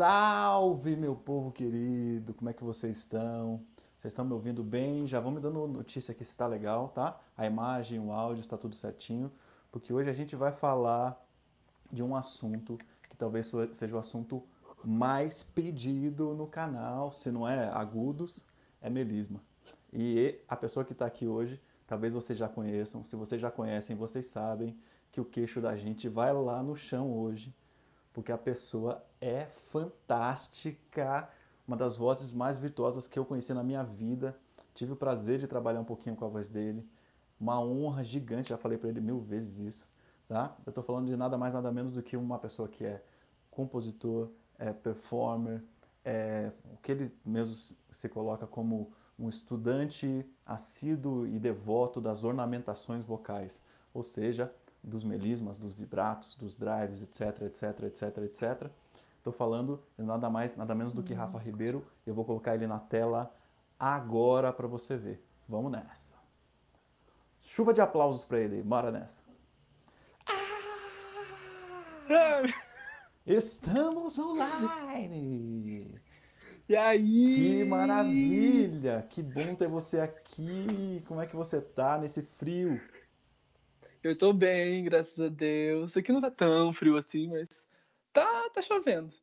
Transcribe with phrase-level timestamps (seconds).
[0.00, 2.32] Salve, meu povo querido!
[2.32, 3.60] Como é que vocês estão?
[3.98, 5.06] Vocês estão me ouvindo bem?
[5.06, 7.20] Já vão me dando notícia aqui se está legal, tá?
[7.36, 9.30] A imagem, o áudio, está tudo certinho.
[9.70, 11.22] Porque hoje a gente vai falar
[11.92, 12.78] de um assunto
[13.10, 14.42] que talvez seja o assunto
[14.82, 18.46] mais pedido no canal, se não é agudos,
[18.80, 19.42] é melisma.
[19.92, 23.04] E a pessoa que está aqui hoje, talvez vocês já conheçam.
[23.04, 24.74] Se vocês já conhecem, vocês sabem
[25.12, 27.54] que o queixo da gente vai lá no chão hoje
[28.12, 31.28] porque a pessoa é fantástica,
[31.66, 34.36] uma das vozes mais virtuosas que eu conheci na minha vida.
[34.74, 36.86] Tive o prazer de trabalhar um pouquinho com a voz dele.
[37.38, 39.88] Uma honra gigante, já falei para ele mil vezes isso.
[40.28, 40.56] Tá?
[40.64, 43.02] Eu estou falando de nada mais, nada menos do que uma pessoa que é
[43.50, 45.62] compositor, é performer,
[46.04, 47.54] é, o que ele mesmo
[47.90, 53.60] se coloca como um estudante assíduo e devoto das ornamentações vocais,
[53.92, 54.52] ou seja,
[54.82, 58.70] dos melismas, dos vibratos, dos drives, etc, etc, etc, etc.
[59.18, 61.44] Estou falando nada mais, nada menos do que Rafa uhum.
[61.44, 61.86] Ribeiro.
[62.06, 63.34] Eu vou colocar ele na tela
[63.78, 65.22] agora para você ver.
[65.46, 66.14] Vamos nessa.
[67.42, 68.62] Chuva de aplausos para ele.
[68.62, 69.22] Bora nessa.
[72.08, 72.42] Ah!
[73.26, 76.00] Estamos online!
[76.68, 77.34] E aí?
[77.34, 79.06] Que maravilha!
[79.10, 81.02] Que bom ter você aqui.
[81.06, 82.80] Como é que você tá nesse frio?
[84.02, 85.96] Eu tô bem, graças a Deus.
[85.96, 87.68] Aqui não tá tão frio assim, mas
[88.12, 89.14] tá, tá chovendo.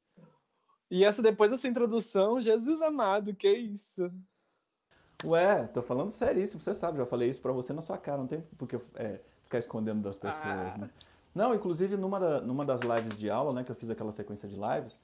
[0.89, 4.11] E essa depois dessa introdução, Jesus amado, que isso?
[5.25, 8.27] Ué, tô falando seríssimo, você sabe, já falei isso pra você na sua cara, não
[8.27, 10.77] tem porque é, ficar escondendo das pessoas, ah.
[10.77, 10.89] né?
[11.33, 14.47] Não, inclusive numa, da, numa das lives de aula, né, que eu fiz aquela sequência
[14.47, 14.97] de lives,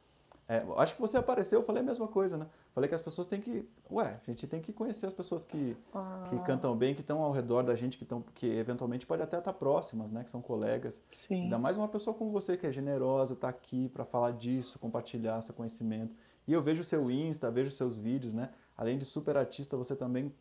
[0.54, 2.46] é, acho que você apareceu, eu falei a mesma coisa, né?
[2.76, 3.68] Falei que as pessoas têm que.
[3.90, 6.28] Ué, a gente tem que conhecer as pessoas que, ah.
[6.30, 9.40] que cantam bem, que estão ao redor da gente, que, tão, que eventualmente pode até
[9.40, 10.23] estar próximas, né?
[10.23, 11.02] Que são colegas.
[11.10, 11.45] Sim.
[11.45, 15.42] Ainda mais uma pessoa como você, que é generosa, está aqui para falar disso, compartilhar
[15.42, 16.16] seu conhecimento.
[16.48, 18.52] E eu vejo o seu Insta, vejo seus vídeos, né?
[18.78, 20.32] Além de super artista, você também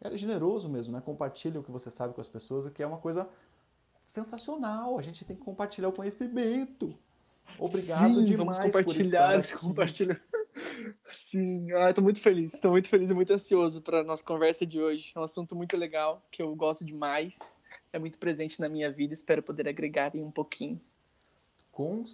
[0.00, 1.02] é generoso mesmo, né?
[1.04, 3.28] Compartilha o que você sabe com as pessoas, o que é uma coisa
[4.06, 4.98] sensacional.
[4.98, 6.96] A gente tem que compartilhar o conhecimento.
[7.58, 10.20] Obrigado Sim, demais vamos compartilhar, por compartilhar.
[11.04, 14.66] Sim, ah, estou muito feliz, estou muito feliz e muito ansioso para a nossa conversa
[14.66, 15.12] de hoje.
[15.14, 17.38] É um assunto muito legal, que eu gosto demais,
[17.92, 20.80] é muito presente na minha vida, espero poder agregar em um pouquinho.
[21.70, 22.04] Com...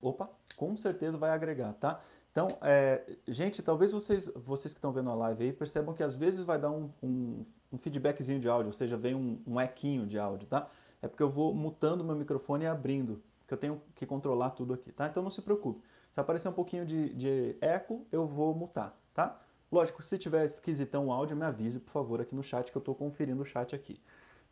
[0.00, 2.02] Opa, com certeza vai agregar, tá?
[2.30, 6.14] Então, é, gente, talvez vocês, vocês que estão vendo a live aí percebam que às
[6.14, 10.06] vezes vai dar um, um, um feedbackzinho de áudio, ou seja, vem um, um equinho
[10.06, 10.68] de áudio, tá?
[11.00, 14.74] É porque eu vou mutando meu microfone e abrindo que eu tenho que controlar tudo
[14.74, 15.06] aqui, tá?
[15.06, 15.82] Então não se preocupe.
[16.12, 19.38] Se aparecer um pouquinho de, de eco, eu vou mutar, tá?
[19.70, 22.80] Lógico, se tiver esquisitão o áudio, me avise, por favor, aqui no chat, que eu
[22.80, 24.00] estou conferindo o chat aqui.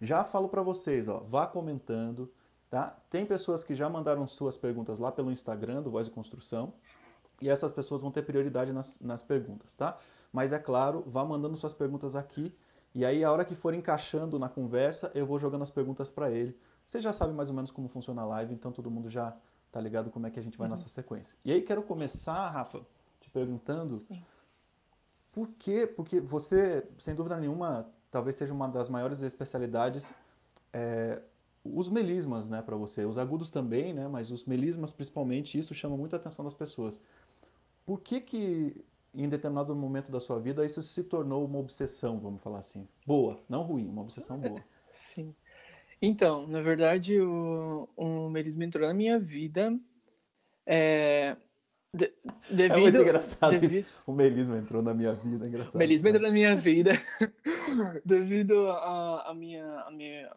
[0.01, 2.31] Já falo para vocês, ó, vá comentando,
[2.69, 2.97] tá?
[3.09, 6.75] Tem pessoas que já mandaram suas perguntas lá pelo Instagram do Voz e Construção,
[7.41, 9.99] e essas pessoas vão ter prioridade nas, nas perguntas, tá?
[10.33, 12.53] Mas é claro, vá mandando suas perguntas aqui,
[12.95, 16.31] e aí a hora que for encaixando na conversa, eu vou jogando as perguntas para
[16.31, 16.57] ele,
[16.87, 19.37] você já sabe mais ou menos como funciona a live, então todo mundo já
[19.73, 20.73] tá ligado como é que a gente vai uhum.
[20.73, 21.37] nessa sequência.
[21.45, 22.81] E aí quero começar, Rafa,
[23.21, 24.23] te perguntando Sim.
[25.33, 25.87] por quê?
[25.87, 30.15] Porque você, sem dúvida nenhuma, talvez seja uma das maiores especialidades
[30.73, 31.23] é,
[31.65, 33.05] os melismas, né, para você.
[33.05, 37.01] Os agudos também, né, mas os melismas principalmente, isso chama muita atenção das pessoas.
[37.87, 38.85] Por que que
[39.15, 42.87] em determinado momento da sua vida isso se tornou uma obsessão, vamos falar assim?
[43.07, 44.63] Boa, não ruim, uma obsessão boa.
[44.93, 45.35] Sim.
[46.05, 49.79] Então, na verdade, o, o melisma entrou na minha vida
[50.67, 51.37] é,
[51.95, 52.13] de,
[52.51, 52.77] devido...
[52.77, 53.81] É muito engraçado devido...
[53.81, 53.97] isso.
[54.07, 55.77] O melisma entrou na minha vida, é engraçado.
[55.77, 56.93] O melisma entrou na minha vida
[58.05, 60.31] devido a, a, minha, a minha...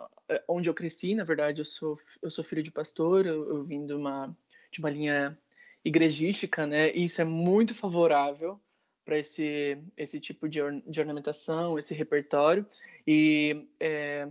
[0.47, 3.85] Onde eu cresci, na verdade, eu sou, eu sou filho de pastor, eu, eu vim
[3.85, 4.35] de uma,
[4.72, 5.38] de uma linha
[5.83, 6.94] igrejística, né?
[6.94, 8.59] E isso é muito favorável
[9.03, 12.66] para esse, esse tipo de, de ornamentação, esse repertório.
[13.06, 13.67] E...
[13.79, 14.29] É,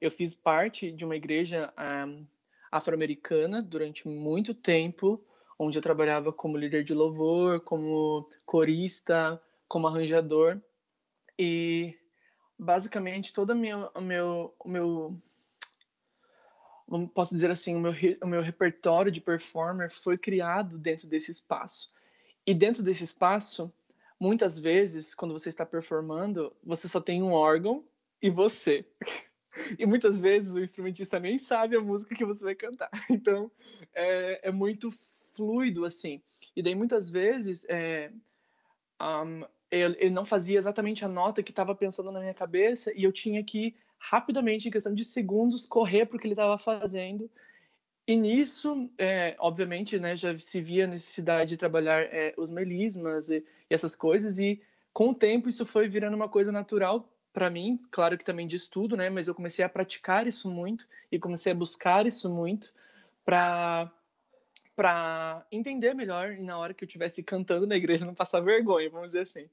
[0.00, 1.72] eu fiz parte de uma igreja
[2.06, 2.26] um,
[2.70, 5.22] afro-americana durante muito tempo,
[5.58, 10.60] onde eu trabalhava como líder de louvor, como corista, como arranjador.
[11.38, 11.94] E
[12.58, 15.20] basicamente todo o meu, o meu, o meu
[17.14, 17.92] posso dizer assim, o meu,
[18.22, 21.92] o meu repertório de performer foi criado dentro desse espaço.
[22.46, 23.72] E dentro desse espaço,
[24.20, 27.84] muitas vezes, quando você está performando, você só tem um órgão
[28.22, 28.86] e você.
[29.78, 32.90] E muitas vezes o instrumentista nem sabe a música que você vai cantar.
[33.10, 33.50] Então,
[33.94, 34.90] é, é muito
[35.34, 36.20] fluido, assim.
[36.54, 38.10] E daí, muitas vezes, é,
[39.00, 43.04] um, ele, ele, não fazia exatamente a nota que estava pensando na minha cabeça e
[43.04, 47.30] eu tinha que, rapidamente, em questão de segundos, correr para o que ele estava fazendo.
[48.06, 53.30] e nisso, é, obviamente, né, já se via a necessidade de trabalhar é, os melismas
[53.30, 54.62] e, e, essas coisas, e
[54.92, 58.56] com o tempo isso foi virando uma coisa natural para mim, claro que também de
[58.56, 62.72] estudo, né, mas eu comecei a praticar isso muito e comecei a buscar isso muito
[63.26, 63.92] para
[64.74, 68.88] para entender melhor e na hora que eu estivesse cantando na igreja não passar vergonha,
[68.88, 69.50] vamos dizer assim.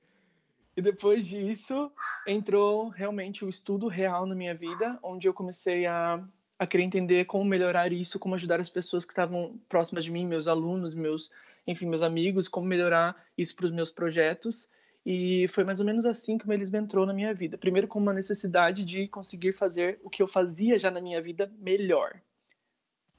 [0.78, 1.92] E depois disso
[2.26, 6.24] entrou realmente o estudo real na minha vida, onde eu comecei a
[6.58, 10.26] a querer entender como melhorar isso, como ajudar as pessoas que estavam próximas de mim,
[10.26, 11.32] meus alunos, meus,
[11.68, 14.70] enfim, meus amigos, como melhorar isso para os meus projetos.
[15.06, 17.58] E foi mais ou menos assim que o Melisma entrou na minha vida.
[17.58, 21.52] Primeiro, com uma necessidade de conseguir fazer o que eu fazia já na minha vida
[21.60, 22.22] melhor.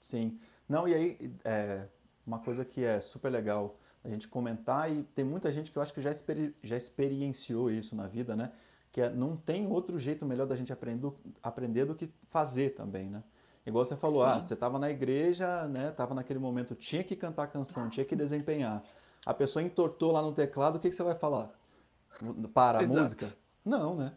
[0.00, 0.38] Sim.
[0.68, 1.86] Não, e aí, é,
[2.26, 5.82] uma coisa que é super legal a gente comentar, e tem muita gente que eu
[5.82, 8.52] acho que já, experi já experienciou isso na vida, né?
[8.92, 11.10] Que é, não tem outro jeito melhor da gente aprender,
[11.42, 13.22] aprender do que fazer também, né?
[13.66, 14.36] Igual você falou, ah, Sim.
[14.36, 15.90] ah, você estava na igreja, né?
[15.90, 18.82] Tava naquele momento, tinha que cantar canção, tinha que desempenhar.
[19.24, 21.50] A pessoa entortou lá no teclado, o que, que você vai falar?
[22.52, 23.00] Para a Exato.
[23.00, 23.36] música?
[23.64, 24.12] Não, né?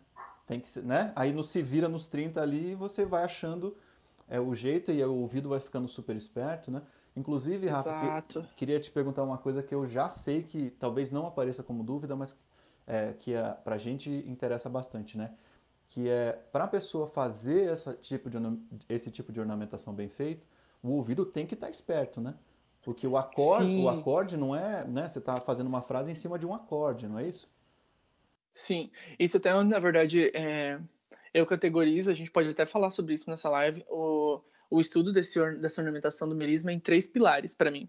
[0.46, 1.12] Tem que, né?
[1.16, 3.76] Aí no se vira nos 30 ali, você vai achando
[4.30, 6.82] é, o jeito e o ouvido vai ficando super esperto, né?
[7.16, 11.26] Inclusive, Rafa, que, queria te perguntar uma coisa que eu já sei que talvez não
[11.26, 12.38] apareça como dúvida, mas
[12.86, 15.32] é, que é, para a gente interessa bastante, né?
[15.90, 18.38] Que é para a pessoa fazer essa tipo de,
[18.88, 20.48] esse tipo de ornamentação bem feito,
[20.84, 22.36] o ouvido tem que estar tá esperto, né?
[22.84, 25.10] Porque o acorde, o acorde não é, né?
[25.10, 27.50] Você está fazendo uma frase em cima de um acorde, não é isso?
[28.58, 28.90] Sim,
[29.20, 30.80] isso até na verdade é,
[31.32, 32.10] eu categorizo.
[32.10, 33.86] A gente pode até falar sobre isso nessa live.
[33.88, 37.88] O, o estudo desse, dessa ornamentação do melisma em três pilares para mim.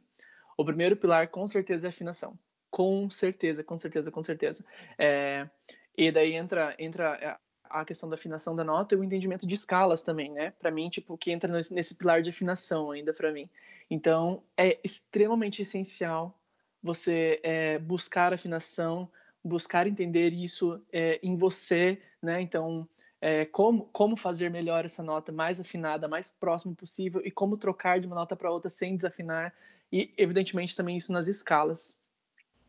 [0.58, 2.38] O primeiro pilar, com certeza, é afinação.
[2.70, 4.62] Com certeza, com certeza, com certeza.
[4.98, 5.48] É,
[5.96, 10.02] e daí entra, entra a questão da afinação da nota e o entendimento de escalas
[10.02, 10.50] também, né?
[10.58, 13.48] Para mim, tipo, que entra nesse pilar de afinação ainda para mim.
[13.90, 16.38] Então, é extremamente essencial
[16.82, 19.10] você é, buscar afinação,
[19.44, 22.40] buscar entender isso é, em você, né?
[22.40, 22.88] Então,
[23.20, 28.00] é, como, como fazer melhor essa nota mais afinada, mais próximo possível e como trocar
[28.00, 29.52] de uma nota para outra sem desafinar
[29.92, 32.00] e evidentemente também isso nas escalas.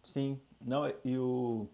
[0.01, 1.67] Sim, não e o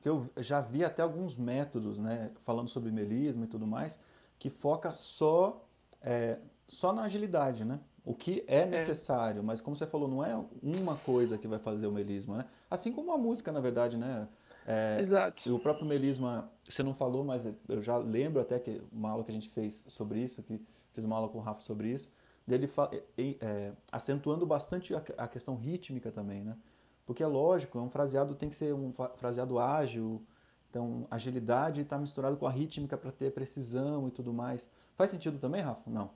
[0.00, 3.98] que eu já vi até alguns métodos, né, falando sobre melisma e tudo mais,
[4.38, 5.66] que foca só
[6.00, 6.38] é,
[6.68, 7.80] só na agilidade, né?
[8.04, 8.66] O que é, é.
[8.66, 9.42] necessário, é.
[9.42, 12.44] mas como você falou, não é uma coisa que vai fazer o melisma, né?
[12.70, 14.26] Assim como a música, na verdade, né?
[14.70, 15.52] É, Exato.
[15.52, 19.30] O próprio melisma, você não falou, mas eu já lembro até que uma aula que
[19.32, 20.60] a gente fez sobre isso, que
[20.92, 22.12] fiz uma aula com o Rafa sobre isso,
[22.46, 22.70] dele
[23.18, 26.56] é, acentuando bastante a, a, questão rítmica também, né?
[27.04, 30.22] Porque é lógico, é um fraseado tem que ser um fraseado ágil,
[30.70, 34.70] então agilidade está misturado com a rítmica para ter precisão e tudo mais.
[34.94, 35.90] Faz sentido também, Rafa?
[35.90, 36.10] Não.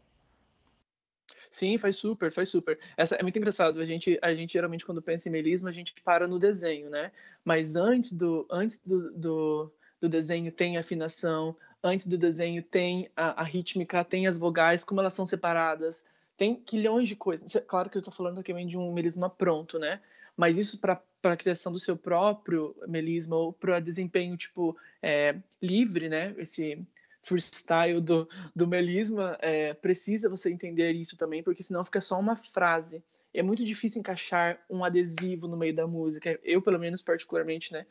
[1.55, 2.77] Sim, faz super, faz super.
[2.97, 3.79] Essa é muito engraçado.
[3.81, 7.13] A gente, a gente geralmente quando pensa em melisma, a gente para no desenho, né?
[7.45, 13.41] Mas antes do, antes do, do, do desenho tem afinação, antes do desenho tem a,
[13.41, 16.05] a, rítmica, tem as vogais, como elas são separadas,
[16.37, 17.57] tem quilhões de coisas.
[17.69, 20.01] Claro que eu estou falando aqui de um melisma pronto, né?
[20.37, 26.09] Mas isso para a criação do seu próprio melisma ou para desempenho tipo é, livre,
[26.09, 26.35] né?
[26.37, 26.85] Esse
[27.25, 32.37] freestyle do, do melisma, é, precisa você entender isso também, porque senão fica só uma
[32.37, 33.03] frase.
[33.33, 36.39] É muito difícil encaixar um adesivo no meio da música.
[36.43, 37.87] Eu, pelo menos, particularmente, né?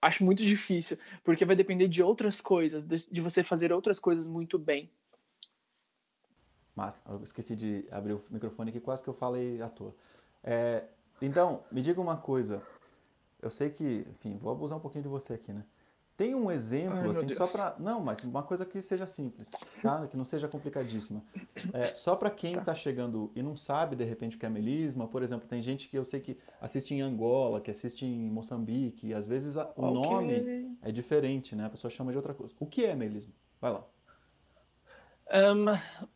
[0.00, 4.28] Acho muito difícil, porque vai depender de outras coisas, de, de você fazer outras coisas
[4.28, 4.90] muito bem.
[6.74, 9.94] Mas eu esqueci de abrir o microfone aqui, quase que eu falei à toa.
[10.42, 10.84] É,
[11.22, 12.62] então, me diga uma coisa.
[13.40, 15.64] Eu sei que, enfim, vou abusar um pouquinho de você aqui, né?
[16.16, 17.74] Tem um exemplo, Ai, assim, só para.
[17.78, 19.50] Não, mas uma coisa que seja simples,
[19.82, 20.06] tá?
[20.06, 21.20] Que não seja complicadíssima.
[21.72, 24.48] É, só para quem está tá chegando e não sabe, de repente, o que é
[24.48, 28.30] melisma, por exemplo, tem gente que eu sei que assiste em Angola, que assiste em
[28.30, 30.08] Moçambique, e às vezes a, o okay.
[30.08, 31.66] nome é diferente, né?
[31.66, 32.54] A pessoa chama de outra coisa.
[32.60, 33.32] O que é melisma?
[33.60, 33.84] Vai lá.
[35.32, 35.66] Um,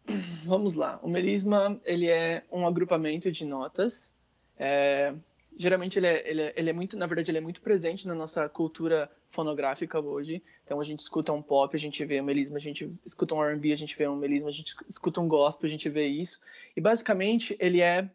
[0.46, 1.00] vamos lá.
[1.02, 4.14] O melisma, ele é um agrupamento de notas.
[4.56, 5.12] É,
[5.58, 8.14] geralmente ele é, ele, é, ele é muito, na verdade, ele é muito presente na
[8.14, 10.42] nossa cultura fonográfica hoje.
[10.64, 13.42] Então a gente escuta um pop, a gente vê um melisma, a gente escuta um
[13.42, 16.40] R&B, a gente vê um melisma, a gente escuta um gospel, a gente vê isso.
[16.76, 18.08] E basicamente ele é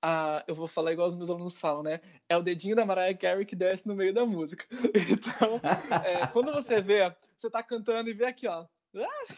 [0.00, 2.00] a, eu vou falar igual os meus alunos falam, né?
[2.28, 4.64] É o dedinho da Mariah Carey que desce no meio da música.
[5.10, 5.60] Então,
[6.04, 8.66] é, quando você vê, você tá cantando e vê aqui, ó.
[8.94, 9.34] Ah,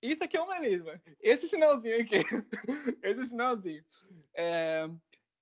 [0.00, 1.00] isso aqui é um melisma.
[1.20, 2.16] Esse sinalzinho aqui.
[3.02, 3.84] Esse sinalzinho.
[4.34, 4.88] É,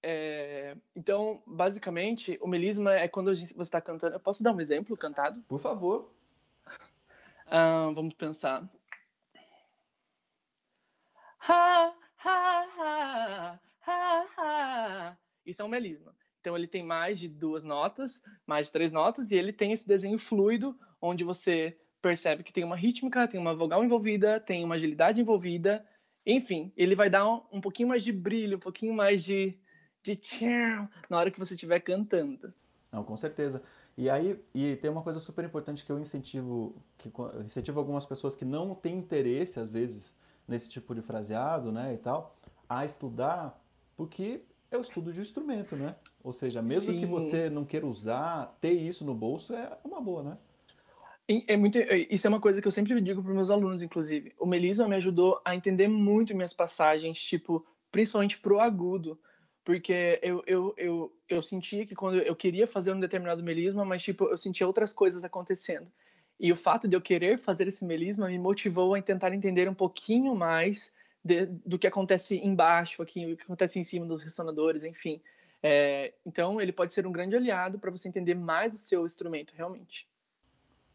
[0.02, 4.16] é, então, basicamente, o melisma é quando você está cantando.
[4.16, 5.40] Eu posso dar um exemplo cantado?
[5.42, 6.10] Por favor.
[7.46, 8.68] Ah, vamos pensar.
[11.48, 11.94] Ha.
[12.24, 15.16] ha, ha.
[15.44, 16.14] Isso é um melisma.
[16.40, 19.86] Então ele tem mais de duas notas, mais de três notas, e ele tem esse
[19.86, 24.76] desenho fluido, onde você percebe que tem uma rítmica, tem uma vogal envolvida, tem uma
[24.76, 25.86] agilidade envolvida.
[26.24, 29.58] Enfim, ele vai dar um, um pouquinho mais de brilho, um pouquinho mais de,
[30.02, 32.52] de tchau na hora que você estiver cantando.
[32.92, 33.62] Não, com certeza.
[33.96, 38.06] E aí, e tem uma coisa super importante que eu incentivo, que eu incentivo algumas
[38.06, 40.16] pessoas que não têm interesse, às vezes,
[40.48, 42.36] nesse tipo de fraseado, né, e tal,
[42.68, 43.62] a estudar,
[43.96, 45.96] porque é o estudo de um instrumento, né?
[46.22, 47.00] Ou seja, mesmo Sim.
[47.00, 50.38] que você não queira usar, ter isso no bolso é uma boa, né?
[51.46, 54.34] É muito, isso é uma coisa que eu sempre digo para meus alunos, inclusive.
[54.38, 59.16] O Melissa me ajudou a entender muito minhas passagens, tipo, principalmente pro agudo,
[59.70, 64.02] porque eu, eu, eu, eu sentia que quando eu queria fazer um determinado melisma, mas
[64.02, 65.88] tipo, eu sentia outras coisas acontecendo.
[66.40, 69.74] E o fato de eu querer fazer esse melisma me motivou a tentar entender um
[69.74, 70.92] pouquinho mais
[71.24, 75.22] de, do que acontece embaixo, aqui, o que acontece em cima dos ressonadores, enfim.
[75.62, 79.54] É, então, ele pode ser um grande aliado para você entender mais o seu instrumento,
[79.54, 80.08] realmente.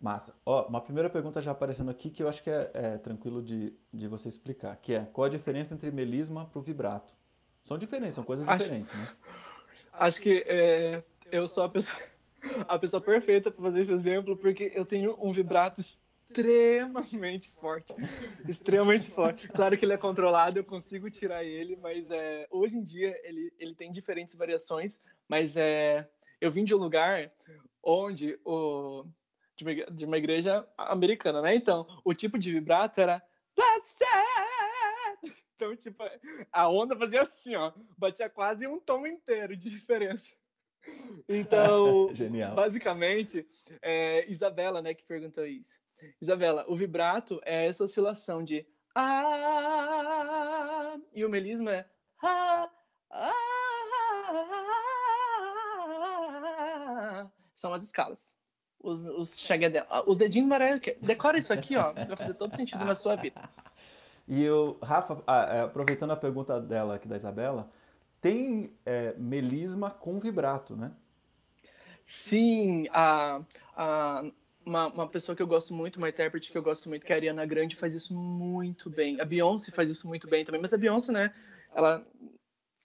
[0.02, 0.36] Massa.
[0.46, 3.74] Ó, uma primeira pergunta já aparecendo aqui que eu acho que é, é tranquilo de,
[3.94, 7.14] de você explicar, que é qual a diferença entre melisma para o vibrato?
[7.66, 9.08] São diferentes, são coisas acho, diferentes, né?
[9.94, 12.02] Acho que é, eu sou a pessoa,
[12.68, 17.94] a pessoa perfeita para fazer esse exemplo, porque eu tenho um vibrato extremamente forte.
[18.48, 19.48] extremamente forte.
[19.48, 23.52] Claro que ele é controlado, eu consigo tirar ele, mas é, hoje em dia ele,
[23.58, 26.08] ele tem diferentes variações, mas é,
[26.40, 27.32] eu vim de um lugar
[27.82, 29.06] onde o
[29.58, 31.56] de uma, de uma igreja americana, né?
[31.56, 33.24] Então, o tipo de vibrato era
[35.56, 36.04] então, tipo,
[36.52, 40.30] a onda fazia assim, ó, batia quase um tom inteiro de diferença.
[41.28, 42.14] Então,
[42.54, 43.48] basicamente,
[43.82, 45.80] é Isabela, né, que perguntou isso.
[46.22, 51.86] Isabela, o vibrato é essa oscilação de ah e o melisma é
[52.22, 52.70] ah,
[53.12, 53.32] ah,
[57.54, 58.38] são as escalas.
[58.80, 59.86] Os, os chagadel.
[60.06, 61.92] Os dedinhos Mariah Decora isso aqui, ó.
[61.94, 63.42] Vai fazer todo sentido na sua vida.
[64.28, 67.70] E o Rafa, é, aproveitando a pergunta dela aqui da Isabela,
[68.20, 70.92] tem é, melisma com vibrato, né?
[72.04, 73.42] Sim, a,
[73.76, 74.24] a,
[74.66, 77.16] uma, uma pessoa que eu gosto muito, uma intérprete que eu gosto muito, que é
[77.16, 79.20] a Ariana Grande, faz isso muito bem.
[79.22, 81.34] A Beyoncé faz isso muito bem também, mas a Beyoncé, né,
[81.74, 82.06] ela...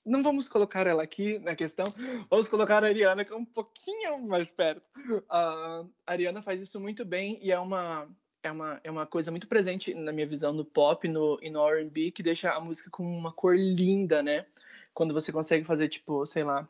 [0.07, 1.85] Não vamos colocar ela aqui na questão,
[2.31, 4.83] vamos colocar a Ariana que é um pouquinho mais perto.
[5.29, 8.09] A Ariana faz isso muito bem e é uma,
[8.43, 11.67] é uma, é uma coisa muito presente na minha visão no pop no, e no
[11.69, 14.47] R&B que deixa a música com uma cor linda, né?
[14.95, 16.69] Quando você consegue fazer, tipo, sei lá...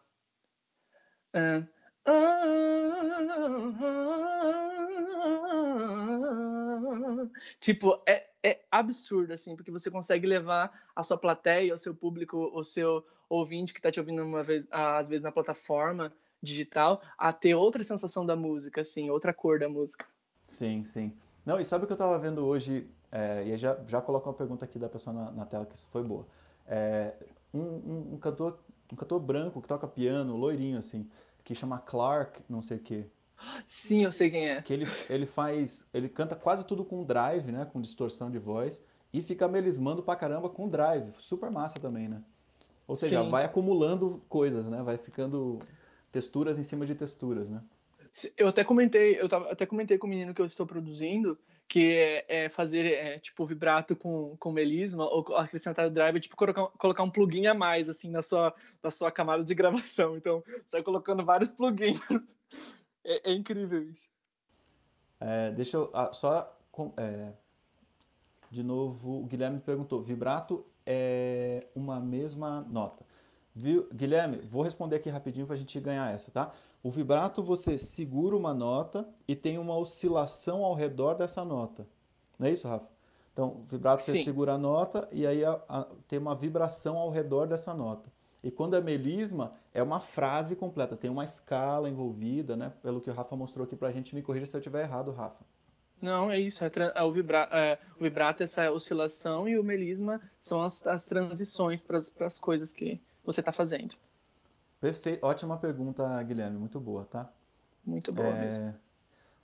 [1.34, 1.66] Uh,
[7.60, 12.50] Tipo, é, é absurdo, assim, porque você consegue levar a sua plateia, o seu público,
[12.54, 16.12] o seu ouvinte que está te ouvindo uma vez, às vezes na plataforma
[16.42, 20.06] digital, a ter outra sensação da música, assim, outra cor da música.
[20.48, 21.12] Sim, sim.
[21.50, 24.34] Não, e sabe o que eu estava vendo hoje, é, e já, já coloco uma
[24.34, 26.24] pergunta aqui da pessoa na, na tela que foi boa.
[26.64, 27.12] É,
[27.52, 28.60] um, um, um, cantor,
[28.92, 31.10] um cantor branco que toca piano, loirinho, assim,
[31.42, 33.04] que chama Clark, não sei o quê.
[33.66, 34.62] Sim, eu sei quem é.
[34.62, 35.88] Que ele, ele faz.
[35.92, 37.64] Ele canta quase tudo com drive, né?
[37.72, 38.80] Com distorção de voz.
[39.12, 41.10] E fica melismando pra caramba com drive.
[41.18, 42.22] Super massa também, né?
[42.86, 43.28] Ou seja, Sim.
[43.28, 44.84] vai acumulando coisas, né?
[44.84, 45.58] Vai ficando
[46.12, 47.60] texturas em cima de texturas, né?
[48.36, 51.38] Eu até comentei, eu tava, até comentei com o menino que eu estou produzindo
[51.70, 56.66] que é, é fazer é, tipo vibrato com, com melisma ou acrescentar drive, tipo colocar,
[56.66, 58.52] colocar um plugin a mais assim na sua
[58.82, 60.16] na sua camada de gravação.
[60.16, 62.00] Então, vai colocando vários plugins.
[63.02, 64.10] É, é incrível isso.
[65.18, 66.54] É, deixa eu ah, só.
[66.98, 67.32] É,
[68.50, 73.06] de novo, o Guilherme perguntou: vibrato é uma mesma nota.
[73.54, 73.88] Viu?
[73.90, 76.52] Guilherme, vou responder aqui rapidinho para a gente ganhar essa, tá?
[76.82, 81.86] O vibrato você segura uma nota e tem uma oscilação ao redor dessa nota.
[82.38, 82.88] Não é isso, Rafa?
[83.32, 84.24] Então, vibrato você Sim.
[84.24, 88.10] segura a nota e aí a, a, tem uma vibração ao redor dessa nota.
[88.42, 92.72] E quando é melisma, é uma frase completa, tem uma escala envolvida, né?
[92.82, 95.44] Pelo que o Rafa mostrou aqui pra gente, me corrija se eu estiver errado, Rafa.
[96.00, 96.64] Não, é isso.
[96.64, 100.86] É, é o, vibra, é, o vibrato é essa oscilação e o melisma são as,
[100.86, 103.94] as transições para as coisas que você está fazendo.
[104.80, 105.24] Perfeito.
[105.24, 106.58] Ótima pergunta, Guilherme.
[106.58, 107.30] Muito boa, tá?
[107.84, 108.40] Muito boa é...
[108.40, 108.74] mesmo.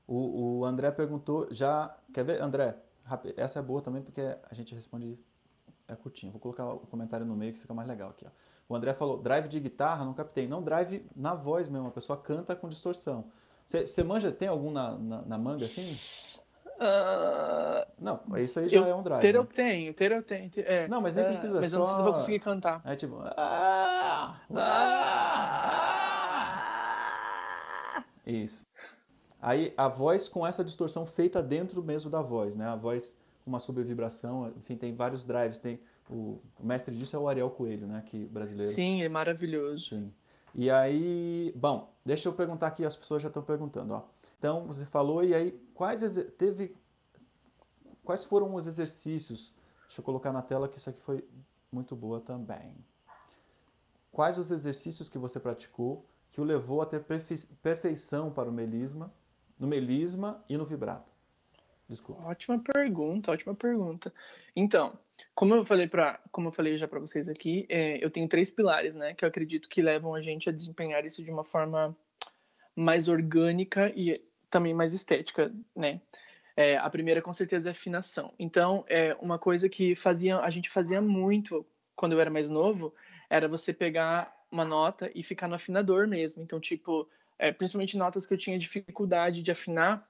[0.07, 1.97] O, o André perguntou, já...
[2.12, 2.76] Quer ver, André?
[3.37, 5.19] Essa é boa também porque a gente responde...
[5.88, 6.33] É curtinho.
[6.33, 8.31] Vou colocar o comentário no meio que fica mais legal aqui, ó.
[8.69, 10.49] O André falou, drive de guitarra, não captei.
[10.49, 13.31] Não, drive na voz mesmo, a pessoa canta com distorção.
[13.64, 15.97] Você manja, tem algum na, na, na, manga assim?
[16.76, 19.21] Uh, não, isso aí já é um drive.
[19.21, 19.38] Ter né?
[19.38, 20.50] eu tenho, ter eu tenho.
[20.59, 21.76] É, não, mas nem precisa, Mas só...
[21.76, 22.83] eu não sei se vou conseguir cantar.
[22.85, 23.18] É tipo...
[23.37, 24.85] Ah, ah,
[28.26, 28.64] isso.
[29.40, 32.66] Aí a voz com essa distorção feita dentro mesmo da voz, né?
[32.66, 35.56] A voz com uma subvibração, enfim, tem vários drives.
[35.56, 35.80] Tem
[36.11, 38.02] o, o mestre disso é o Ariel Coelho, né?
[38.06, 38.71] Que brasileiro.
[38.71, 39.90] Sim, é maravilhoso.
[39.90, 40.12] Sim.
[40.54, 44.02] E aí, bom, deixa eu perguntar aqui, as pessoas já estão perguntando, ó.
[44.38, 46.02] Então, você falou, e aí, quais
[46.38, 46.75] teve.
[48.02, 49.52] Quais foram os exercícios?
[49.87, 51.25] Deixa eu colocar na tela que isso aqui foi
[51.71, 52.75] muito boa também.
[54.11, 57.04] Quais os exercícios que você praticou que o levou a ter
[57.62, 59.12] perfeição para o melisma,
[59.59, 61.12] no melisma e no vibrato?
[61.88, 62.23] Desculpa.
[62.23, 64.12] Ótima pergunta, ótima pergunta.
[64.54, 64.99] Então,
[65.35, 68.50] como eu falei para, como eu falei já para vocês aqui, é, eu tenho três
[68.50, 71.97] pilares, né, que eu acredito que levam a gente a desempenhar isso de uma forma
[72.75, 74.21] mais orgânica e
[74.57, 76.01] também mais estética, né?
[76.57, 78.33] É, a primeira com certeza é afinação.
[78.39, 82.95] Então, é uma coisa que fazia, a gente fazia muito quando eu era mais novo,
[83.29, 86.43] era você pegar uma nota e ficar no afinador mesmo.
[86.43, 87.07] Então, tipo,
[87.39, 90.09] é, principalmente notas que eu tinha dificuldade de afinar,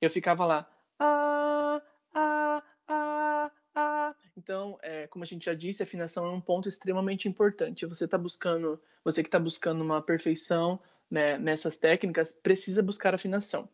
[0.00, 1.80] eu ficava lá, ah,
[2.12, 4.14] ah, ah, ah.
[4.36, 7.86] Então, é, como a gente já disse, afinação é um ponto extremamente importante.
[7.86, 13.68] Você está buscando, você que está buscando uma perfeição né, nessas técnicas, precisa buscar afinação.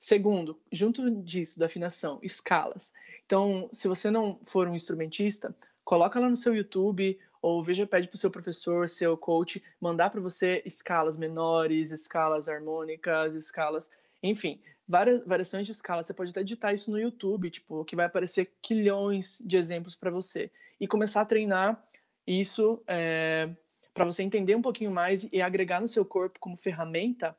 [0.00, 2.92] Segundo, junto disso, da afinação, escalas.
[3.26, 5.54] Então, se você não for um instrumentista,
[5.84, 10.10] coloca lá no seu YouTube ou veja, pede para o seu professor, seu coach, mandar
[10.10, 13.90] para você escalas menores, escalas harmônicas, escalas,
[14.22, 16.06] enfim, várias variações de escalas.
[16.06, 20.10] Você pode até editar isso no YouTube, tipo, que vai aparecer quilhões de exemplos para
[20.10, 21.82] você e começar a treinar
[22.26, 23.48] isso é,
[23.94, 27.36] para você entender um pouquinho mais e agregar no seu corpo como ferramenta,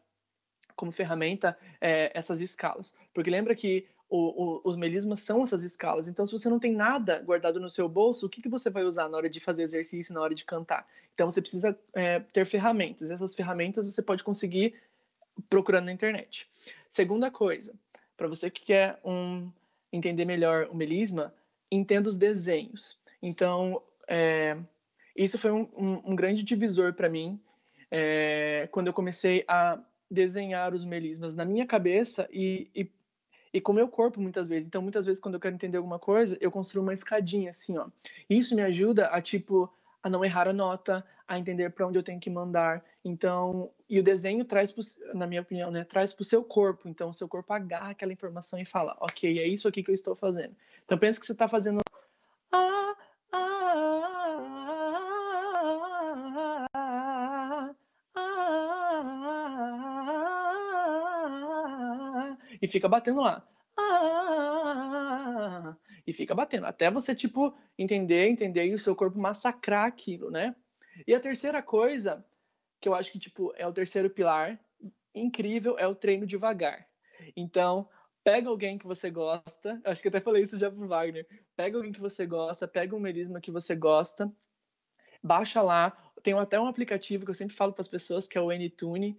[0.76, 2.96] como ferramenta é, essas escalas.
[3.14, 6.08] Porque lembra que o, o, os melismas são essas escalas.
[6.08, 8.84] Então, se você não tem nada guardado no seu bolso, o que, que você vai
[8.84, 10.86] usar na hora de fazer exercício, na hora de cantar?
[11.14, 13.10] Então, você precisa é, ter ferramentas.
[13.10, 14.76] Essas ferramentas você pode conseguir
[15.50, 16.50] procurando na internet.
[16.90, 17.74] Segunda coisa,
[18.18, 19.50] para você que quer um,
[19.92, 21.34] entender melhor o melisma,
[21.72, 23.00] entenda os desenhos.
[23.22, 24.58] Então, é,
[25.16, 27.40] isso foi um, um, um grande divisor para mim
[27.90, 29.80] é, quando eu comecei a
[30.12, 32.92] desenhar os melismas na minha cabeça e, e,
[33.54, 34.68] e, com o meu corpo muitas vezes.
[34.68, 37.88] Então, muitas vezes, quando eu quero entender alguma coisa, eu construo uma escadinha assim, ó.
[38.30, 39.72] Isso me ajuda a, tipo,
[40.04, 42.84] a não errar a nota, a entender para onde eu tenho que mandar.
[43.06, 46.90] Então, e o desenho traz, pro, na minha opinião, né, traz para o seu corpo.
[46.90, 49.96] Então, o seu corpo agarra aquela informação e fala, ok, é isso aqui que eu
[49.96, 50.54] estou fazendo.
[50.84, 51.80] Então, pensa que você está fazendo
[52.52, 52.81] ah,
[62.62, 63.48] e fica batendo lá.
[66.06, 70.56] e fica batendo até você tipo entender, entender e o seu corpo massacrar aquilo, né?
[71.08, 72.26] E a terceira coisa
[72.80, 74.60] que eu acho que tipo é o terceiro pilar
[75.14, 76.86] incrível é o treino devagar.
[77.36, 77.88] Então,
[78.24, 81.28] pega alguém que você gosta, acho que até falei isso já pro Wagner.
[81.56, 84.32] Pega alguém que você gosta, pega um melisma que você gosta,
[85.24, 85.96] baixa lá.
[86.24, 89.18] Tem até um aplicativo que eu sempre falo para as pessoas que é o N-Tune.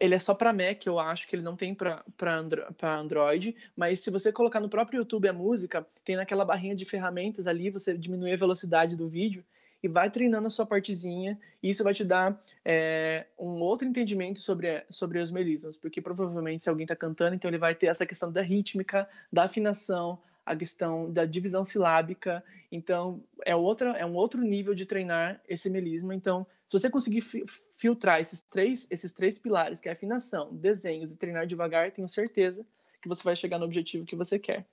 [0.00, 2.02] Ele é só para Mac, eu acho que ele não tem para
[2.34, 6.84] Andro Android, mas se você colocar no próprio YouTube a música, tem naquela barrinha de
[6.84, 9.44] ferramentas ali, você diminui a velocidade do vídeo
[9.82, 14.40] e vai treinando a sua partezinha, e isso vai te dar é, um outro entendimento
[14.40, 18.04] sobre, sobre os melismas, porque provavelmente se alguém está cantando, então ele vai ter essa
[18.04, 20.18] questão da rítmica, da afinação,
[20.52, 22.42] a questão da divisão silábica.
[22.72, 26.14] Então, é, outra, é um outro nível de treinar esse melisma.
[26.14, 31.12] Então, se você conseguir fi filtrar esses três, esses três pilares, que é afinação, desenhos
[31.12, 32.66] e treinar devagar, tenho certeza
[33.00, 34.66] que você vai chegar no objetivo que você quer.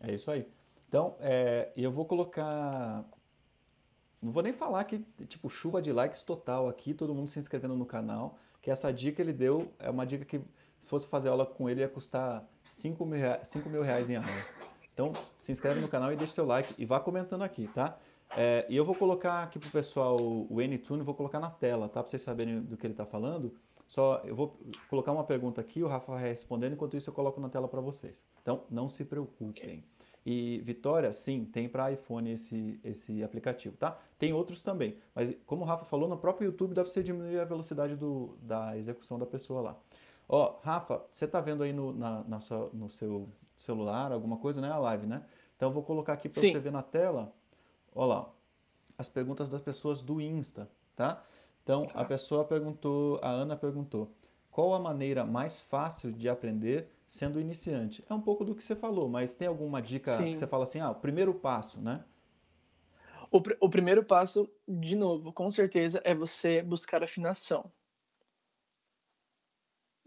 [0.00, 0.46] É isso aí.
[0.88, 3.04] Então, é, eu vou colocar.
[4.20, 7.76] Não vou nem falar que, tipo, chuva de likes total aqui, todo mundo se inscrevendo
[7.76, 10.40] no canal, que essa dica ele deu é uma dica que,
[10.78, 14.28] se fosse fazer aula com ele, ia custar 5 mil, 5 mil reais em aula.
[14.98, 17.96] Então, se inscreve no canal e deixa seu like e vá comentando aqui, tá?
[18.36, 22.02] É, e eu vou colocar aqui pro pessoal o N-Tune, vou colocar na tela, tá?
[22.02, 23.54] Para vocês saberem do que ele está falando.
[23.86, 24.58] Só eu vou
[24.90, 27.80] colocar uma pergunta aqui, o Rafa vai respondendo, enquanto isso eu coloco na tela para
[27.80, 28.26] vocês.
[28.42, 29.84] Então, não se preocupem.
[30.26, 33.96] E Vitória, sim, tem para iPhone esse, esse aplicativo, tá?
[34.18, 37.38] Tem outros também, mas como o Rafa falou, no próprio YouTube dá para você diminuir
[37.38, 39.76] a velocidade do, da execução da pessoa lá.
[40.28, 44.60] Ó, Rafa, você está vendo aí no, na, na sua, no seu celular, alguma coisa,
[44.60, 44.70] né?
[44.70, 45.24] A live, né?
[45.56, 47.32] Então eu vou colocar aqui para você ver na tela.
[47.94, 48.30] Olha lá,
[48.96, 51.24] as perguntas das pessoas do Insta, tá?
[51.62, 52.04] Então a tá.
[52.04, 54.12] pessoa perguntou, a Ana perguntou,
[54.50, 58.04] qual a maneira mais fácil de aprender sendo iniciante.
[58.08, 60.32] É um pouco do que você falou, mas tem alguma dica Sim.
[60.32, 62.04] que você fala assim, ah, o primeiro passo, né?
[63.30, 67.70] O, pr o primeiro passo, de novo, com certeza, é você buscar afinação.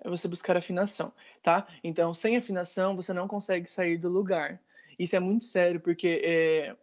[0.03, 1.65] É você buscar afinação, tá?
[1.83, 4.59] Então, sem afinação, você não consegue sair do lugar.
[4.97, 6.75] Isso é muito sério, porque é,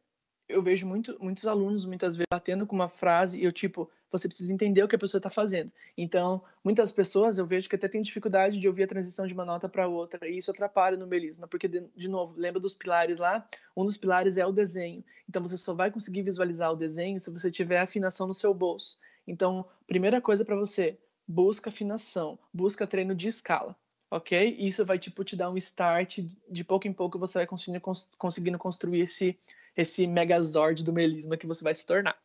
[0.48, 4.26] eu vejo muito, muitos alunos, muitas vezes, batendo com uma frase e eu, tipo, você
[4.26, 5.70] precisa entender o que a pessoa está fazendo.
[5.96, 9.44] Então, muitas pessoas eu vejo que até tem dificuldade de ouvir a transição de uma
[9.44, 13.18] nota para outra, e isso atrapalha no melisma, porque, de, de, novo, lembra dos pilares
[13.18, 13.46] lá?
[13.76, 15.04] Um dos pilares é o desenho.
[15.28, 18.98] Então, você só vai conseguir visualizar o desenho se você tiver afinação no seu bolso.
[19.26, 20.98] Então, primeira coisa para você,
[21.28, 23.76] busca afinação, busca treino de escala
[24.10, 24.56] ok?
[24.58, 27.82] Isso vai tipo te dar um start, de pouco em pouco você vai conseguindo,
[28.16, 29.38] conseguindo construir esse
[29.76, 32.18] esse megazord do melisma que você vai se tornar.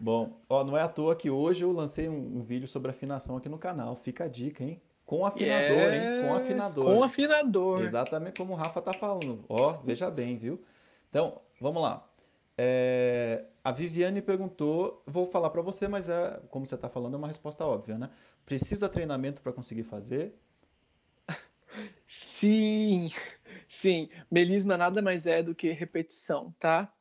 [0.00, 3.36] Bom, ó, não é à toa que hoje eu lancei um, um vídeo sobre afinação
[3.36, 3.94] aqui no canal.
[3.94, 4.80] Fica a dica, hein?
[5.04, 6.22] Com afinador, yes, hein?
[6.22, 6.84] Com afinador.
[6.84, 7.82] Com afinador.
[7.82, 9.44] Exatamente como o Rafa tá falando.
[9.46, 10.64] Ó, veja bem, viu?
[11.10, 12.08] Então, vamos lá.
[12.56, 17.16] É, a Viviane perguntou, vou falar para você, mas é, como você está falando, é
[17.16, 18.10] uma resposta óbvia, né?
[18.44, 20.34] Precisa treinamento para conseguir fazer?
[22.06, 23.10] Sim,
[23.66, 24.10] sim.
[24.30, 26.92] Melisma nada mais é do que repetição, tá?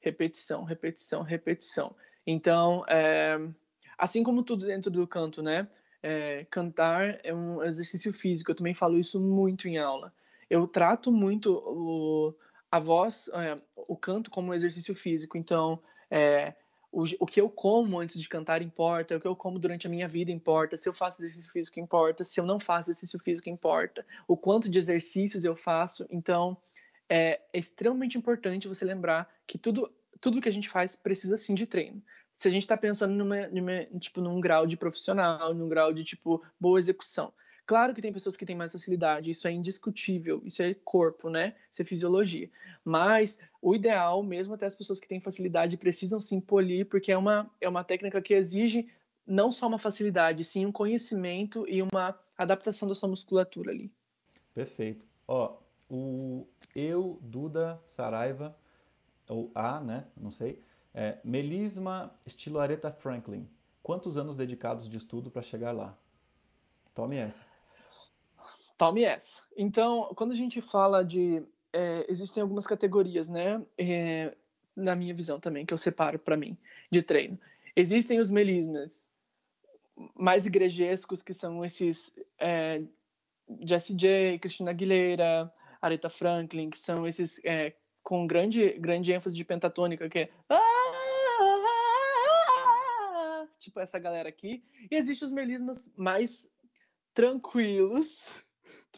[0.00, 1.94] Repetição, repetição, repetição.
[2.26, 3.38] Então, é,
[3.96, 5.68] assim como tudo dentro do canto, né?
[6.02, 8.50] É, cantar é um exercício físico.
[8.50, 10.12] Eu também falo isso muito em aula.
[10.50, 12.34] Eu trato muito o,
[12.70, 13.54] a voz, é,
[13.88, 15.38] o canto como um exercício físico.
[15.38, 16.54] Então, é,
[16.90, 19.90] o, o que eu como antes de cantar importa, o que eu como durante a
[19.90, 23.48] minha vida importa, se eu faço exercício físico importa, se eu não faço exercício físico
[23.48, 26.06] importa, o quanto de exercícios eu faço.
[26.10, 26.56] Então,
[27.08, 31.54] é, é extremamente importante você lembrar que tudo, tudo que a gente faz precisa sim
[31.54, 32.02] de treino.
[32.36, 36.04] Se a gente está pensando numa, numa, tipo, num grau de profissional, num grau de
[36.04, 37.32] tipo boa execução,
[37.68, 41.54] Claro que tem pessoas que têm mais facilidade, isso é indiscutível, isso é corpo, né?
[41.70, 42.50] Isso é fisiologia.
[42.82, 47.18] Mas o ideal, mesmo até as pessoas que têm facilidade, precisam sim polir, porque é
[47.18, 48.88] uma, é uma técnica que exige
[49.26, 53.92] não só uma facilidade, sim um conhecimento e uma adaptação da sua musculatura ali.
[54.54, 55.06] Perfeito.
[55.26, 55.58] Ó,
[55.90, 58.56] o eu, Duda Saraiva,
[59.28, 60.06] ou A, né?
[60.16, 60.64] Não sei.
[60.94, 63.46] É, melisma estilo Aretha Franklin.
[63.82, 65.94] Quantos anos dedicados de estudo para chegar lá?
[66.94, 67.57] Tome essa.
[68.78, 69.42] Tome essa.
[69.56, 71.42] Então, quando a gente fala de.
[71.72, 73.60] É, existem algumas categorias, né?
[73.76, 74.34] É,
[74.74, 76.56] na minha visão também, que eu separo para mim,
[76.90, 77.38] de treino.
[77.74, 79.10] Existem os melismas
[80.14, 82.82] mais igrejescos, que são esses é,
[83.60, 89.44] Jessie J, Cristina Aguilera, Aretha Franklin, que são esses é, com grande, grande ênfase de
[89.44, 90.30] pentatônica, que é
[93.58, 94.62] tipo essa galera aqui.
[94.90, 96.50] E existem os melismas mais
[97.12, 98.42] tranquilos,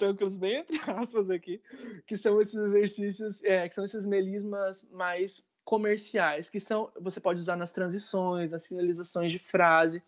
[0.01, 1.63] tranquilos bem entre aspas aqui,
[2.07, 7.41] que são esses exercícios, é, que são esses melismas mais comerciais, que são você pode
[7.41, 10.03] usar nas transições, nas finalizações de frase.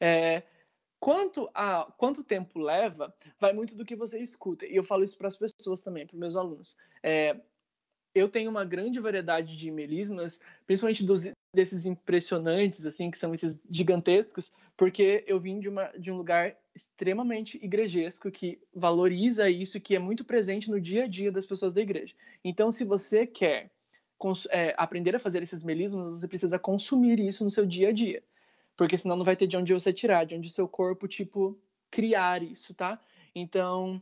[0.00, 0.42] É,
[0.98, 4.64] quanto a quanto tempo leva, vai muito do que você escuta.
[4.64, 6.78] E eu falo isso para as pessoas também, para meus alunos.
[7.02, 7.36] É,
[8.14, 13.60] eu tenho uma grande variedade de melismas, principalmente dos, desses impressionantes, assim, que são esses
[13.70, 19.94] gigantescos, porque eu vim de, uma, de um lugar extremamente igrejesco que valoriza isso, que
[19.94, 22.14] é muito presente no dia a dia das pessoas da igreja.
[22.42, 23.70] Então, se você quer
[24.50, 28.22] é, aprender a fazer esses melismas, você precisa consumir isso no seu dia a dia,
[28.76, 31.58] porque senão não vai ter de onde você tirar, de onde seu corpo tipo
[31.90, 32.98] criar isso, tá?
[33.34, 34.00] Então,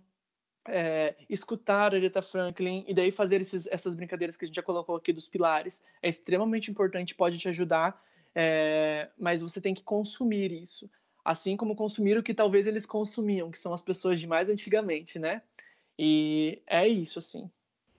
[0.68, 4.62] é, escutar a Aretha Franklin e daí fazer esses, essas brincadeiras que a gente já
[4.62, 8.00] colocou aqui dos pilares é extremamente importante, pode te ajudar,
[8.33, 10.88] é, mas você tem que consumir isso
[11.24, 15.18] assim como consumir o que talvez eles consumiam, que são as pessoas de mais antigamente,
[15.18, 15.42] né?
[15.98, 17.50] E é isso, assim.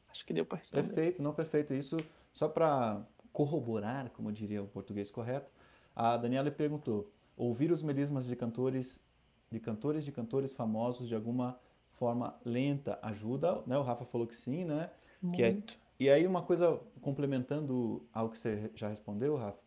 [0.09, 0.83] Acho que deu para responder.
[0.83, 1.73] Perfeito, não perfeito.
[1.73, 1.97] Isso
[2.33, 5.49] só para corroborar, como diria o português correto,
[5.95, 9.03] a Daniela perguntou: ouvir os melismas de cantores,
[9.49, 11.59] de cantores de cantores famosos de alguma
[11.91, 13.61] forma lenta ajuda?
[13.65, 13.77] Né?
[13.77, 14.89] O Rafa falou que sim, né?
[15.21, 15.37] Muito.
[15.37, 15.57] Que é...
[15.99, 19.59] E aí uma coisa complementando ao que você já respondeu, Rafa,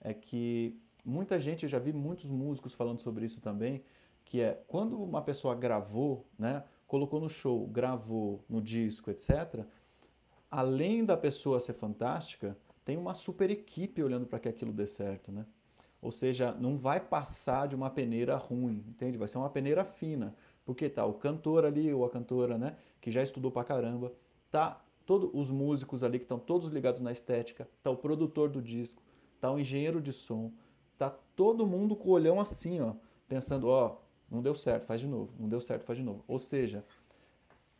[0.00, 0.76] é que
[1.08, 3.82] muita gente, eu já vi muitos músicos falando sobre isso também,
[4.24, 9.64] que é quando uma pessoa gravou, né, colocou no show, gravou no disco, etc.,
[10.50, 15.30] além da pessoa ser fantástica, tem uma super equipe olhando para que aquilo dê certo,
[15.30, 15.44] né?
[16.00, 19.18] Ou seja, não vai passar de uma peneira ruim, entende?
[19.18, 20.34] Vai ser uma peneira fina.
[20.64, 24.12] Porque tá o cantor ali ou a cantora, né, que já estudou pra caramba,
[24.50, 28.60] tá todos os músicos ali que estão todos ligados na estética, tá o produtor do
[28.60, 29.02] disco,
[29.40, 30.52] tá o engenheiro de som,
[30.98, 32.94] tá todo mundo com o olhão assim, ó,
[33.28, 33.98] pensando, ó,
[34.30, 35.32] Não deu certo, faz de novo.
[35.38, 36.22] Não deu certo, faz de novo.
[36.28, 36.84] Ou seja,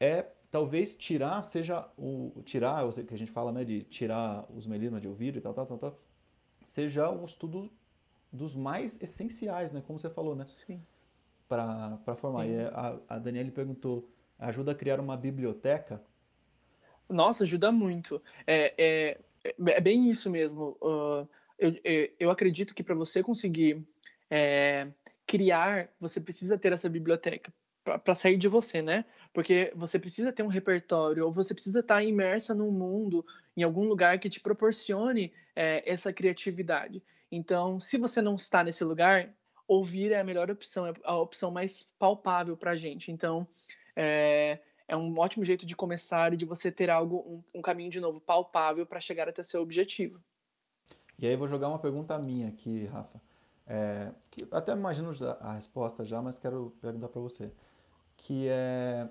[0.01, 4.67] é talvez tirar seja o tirar, o que a gente fala, né, de tirar os
[4.67, 5.99] melismas de ouvido e tal, tal, tal, tal,
[6.65, 7.71] seja um estudo
[8.33, 10.47] dos mais essenciais, né, como você falou, né?
[10.47, 10.83] Sim.
[11.49, 12.45] Para formar.
[12.45, 12.53] Sim.
[12.53, 16.03] E a, a Daniele perguntou, ajuda a criar uma biblioteca?
[17.09, 18.23] Nossa, ajuda muito.
[18.47, 19.21] É, é,
[19.67, 20.77] é bem isso mesmo.
[20.81, 21.29] Uh,
[21.59, 21.75] eu,
[22.19, 23.87] eu acredito que para você conseguir
[24.31, 24.89] é,
[25.27, 27.53] criar, você precisa ter essa biblioteca
[27.85, 29.05] para sair de você, né?
[29.33, 33.25] Porque você precisa ter um repertório, ou você precisa estar tá imersa num mundo,
[33.57, 37.03] em algum lugar que te proporcione é, essa criatividade.
[37.31, 39.31] Então, se você não está nesse lugar,
[39.67, 43.11] ouvir é a melhor opção, é a opção mais palpável para a gente.
[43.11, 43.47] Então,
[43.95, 47.91] é, é, um ótimo jeito de começar e de você ter algo, um, um caminho
[47.91, 50.21] de novo palpável para chegar até seu objetivo.
[51.19, 53.21] E aí vou jogar uma pergunta minha aqui, Rafa.
[53.67, 57.53] É, que até imagino a resposta já, mas quero perguntar para você.
[58.17, 59.09] Que é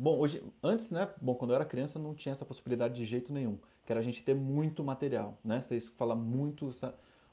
[0.00, 1.10] Bom, hoje, antes, né?
[1.20, 4.02] Bom, quando eu era criança não tinha essa possibilidade de jeito nenhum, que era a
[4.02, 5.60] gente ter muito material, né?
[5.60, 6.70] Vocês falam muito.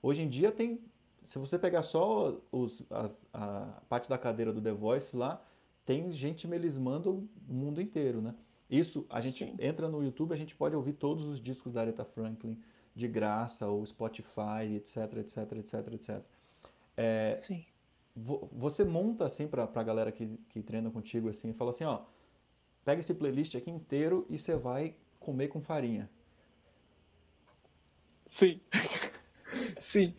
[0.04, 0.82] Hoje em dia tem.
[1.23, 5.41] Se você pegar só os, as, a parte da cadeira do The Voice lá,
[5.86, 8.36] tem gente melismando o mundo inteiro, né?
[8.69, 9.56] Isso, a gente Sim.
[9.60, 12.62] entra no YouTube, a gente pode ouvir todos os discos da Aretha Franklin
[12.97, 16.21] de graça, ou Spotify, etc, etc, etc, etc.
[16.97, 17.65] É, Sim.
[18.15, 22.01] Você monta assim para a galera que, que treina contigo assim, e fala assim, ó,
[22.88, 26.10] Pega esse playlist aqui inteiro e você vai comer com farinha.
[28.27, 28.62] Sim.
[29.77, 30.15] Sim.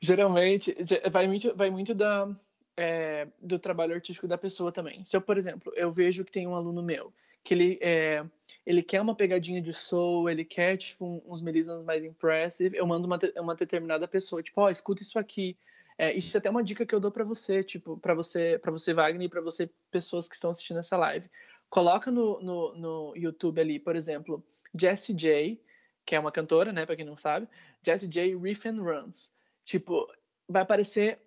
[0.00, 0.74] Geralmente,
[1.12, 2.34] vai muito, vai muito da,
[2.74, 5.04] é, do trabalho artístico da pessoa também.
[5.04, 7.12] Se eu, por exemplo, eu vejo que tem um aluno meu
[7.46, 8.26] que ele, é,
[8.66, 13.06] ele quer uma pegadinha de soul, ele quer tipo, uns melismas mais impressive, eu mando
[13.06, 15.56] uma, uma determinada pessoa, tipo, ó, oh, escuta isso aqui.
[15.96, 18.72] É, isso é até uma dica que eu dou para você, tipo, para você, para
[18.72, 21.30] você Wagner e para você pessoas que estão assistindo essa live.
[21.70, 24.44] Coloca no, no, no YouTube ali, por exemplo,
[24.76, 25.62] Jessie J,
[26.04, 27.46] que é uma cantora, né, para quem não sabe,
[27.80, 29.32] Jessie J Riff and Runs.
[29.64, 30.12] Tipo,
[30.48, 31.20] vai aparecer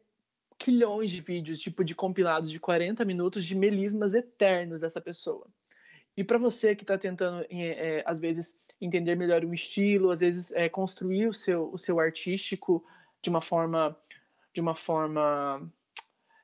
[0.58, 5.48] quilhões de vídeos, tipo, de compilados de 40 minutos de melismas eternos dessa pessoa.
[6.20, 10.52] E para você que está tentando, é, às vezes, entender melhor um estilo, às vezes,
[10.52, 12.84] é, construir o seu, o seu artístico
[13.22, 13.96] de uma forma,
[14.54, 15.66] de uma forma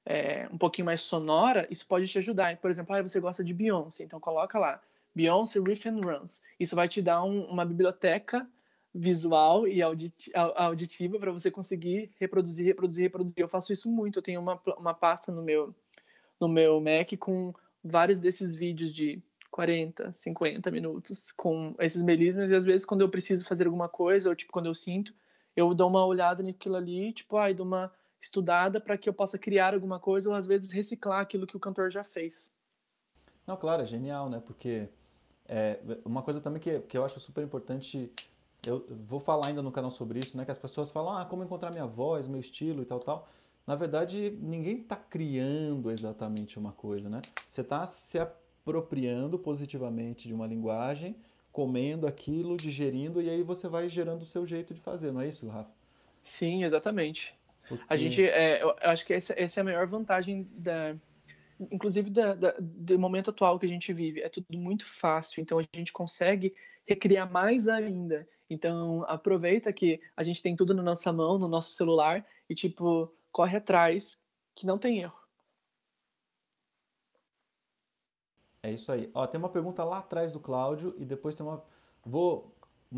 [0.06, 2.56] é, um pouquinho mais sonora, isso pode te ajudar.
[2.56, 4.82] Por exemplo, ah, você gosta de Beyoncé, então coloca lá
[5.14, 6.42] Beyoncé Riff and Runs.
[6.58, 8.48] Isso vai te dar um, uma biblioteca
[8.94, 13.40] visual e auditiva para você conseguir reproduzir, reproduzir, reproduzir.
[13.40, 14.20] Eu faço isso muito.
[14.20, 15.76] Eu tenho uma, uma pasta no meu
[16.40, 19.22] no meu Mac com vários desses vídeos de
[19.56, 24.28] 40, 50 minutos com esses melismas e às vezes quando eu preciso fazer alguma coisa
[24.28, 25.14] ou tipo quando eu sinto,
[25.56, 27.90] eu dou uma olhada naquilo ali, tipo, ai, dou uma
[28.20, 31.60] estudada para que eu possa criar alguma coisa ou às vezes reciclar aquilo que o
[31.60, 32.54] cantor já fez.
[33.48, 34.44] Não, claro, é genial, né?
[34.46, 34.90] Porque
[35.48, 38.12] é, uma coisa também que, que eu acho super importante,
[38.68, 40.44] eu vou falar ainda no canal sobre isso, né?
[40.44, 43.30] Que as pessoas falam, ah, como encontrar minha voz, meu estilo e tal, tal.
[43.66, 47.22] Na verdade, ninguém está criando exatamente uma coisa, né?
[47.48, 48.20] Você está se
[48.66, 51.16] apropriando positivamente de uma linguagem,
[51.52, 55.28] comendo aquilo, digerindo, e aí você vai gerando o seu jeito de fazer, não é
[55.28, 55.70] isso, Rafa?
[56.22, 57.36] Sim, exatamente.
[57.70, 57.86] Porque...
[57.88, 60.96] A gente, é, eu acho que essa, essa, é a maior vantagem da,
[61.72, 64.22] inclusive da, da, do momento atual que a gente vive.
[64.22, 66.54] É tudo muito fácil, então a gente consegue
[66.86, 68.28] recriar mais ainda.
[68.50, 73.12] Então aproveita que a gente tem tudo na nossa mão, no nosso celular e tipo
[73.32, 74.20] corre atrás,
[74.56, 75.25] que não tem erro.
[78.66, 79.12] É isso aí.
[79.14, 81.64] Ó, tem uma pergunta lá atrás do Cláudio e depois tem uma.
[82.04, 82.52] Vou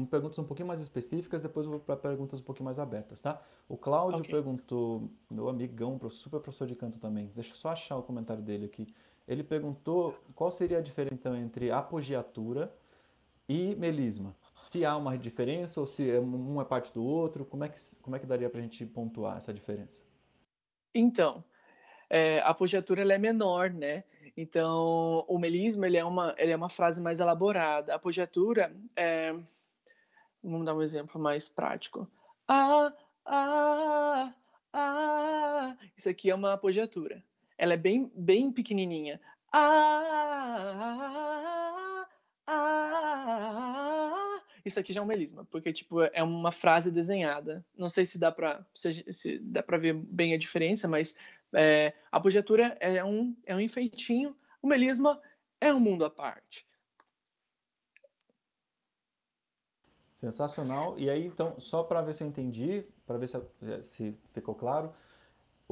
[0.09, 3.41] perguntas um pouquinho mais específicas, depois eu vou para perguntas um pouquinho mais abertas, tá?
[3.67, 4.31] O Cláudio okay.
[4.31, 8.65] perguntou, meu amigão, super professor de canto também, deixa eu só achar o comentário dele
[8.65, 8.93] aqui.
[9.27, 12.73] Ele perguntou qual seria a diferença então, entre apogiatura
[13.49, 14.35] e melisma.
[14.55, 17.79] Se há uma diferença ou se é um é parte do outro, como é que,
[18.01, 20.01] como é que daria para a gente pontuar essa diferença?
[20.93, 21.43] Então,
[22.09, 24.03] é, a apogiatura é menor, né?
[24.35, 27.93] Então, o melisma ele é uma, ele é uma frase mais elaborada.
[27.93, 29.35] A apogiatura é,
[30.43, 32.09] Vamos dar um exemplo mais prático.
[32.47, 32.93] Ah,
[33.25, 34.33] ah,
[34.73, 35.77] ah.
[35.97, 37.21] Isso aqui é uma apogiatura.
[37.57, 39.19] Ela é bem, bem pequenininha.
[39.51, 40.03] Ah,
[40.87, 42.07] ah,
[42.47, 44.41] ah.
[44.63, 47.65] Isso aqui já é um melisma, porque tipo é uma frase desenhada.
[47.77, 51.15] Não sei se dá para se, se, dá para ver bem a diferença, mas
[51.53, 54.35] é, a apogiatura é um é um enfeitinho.
[54.61, 55.21] O melisma
[55.59, 56.67] é um mundo à parte.
[60.15, 60.97] Sensacional.
[60.97, 63.39] E aí, então, só para ver se eu entendi, para ver se,
[63.83, 64.91] se ficou claro,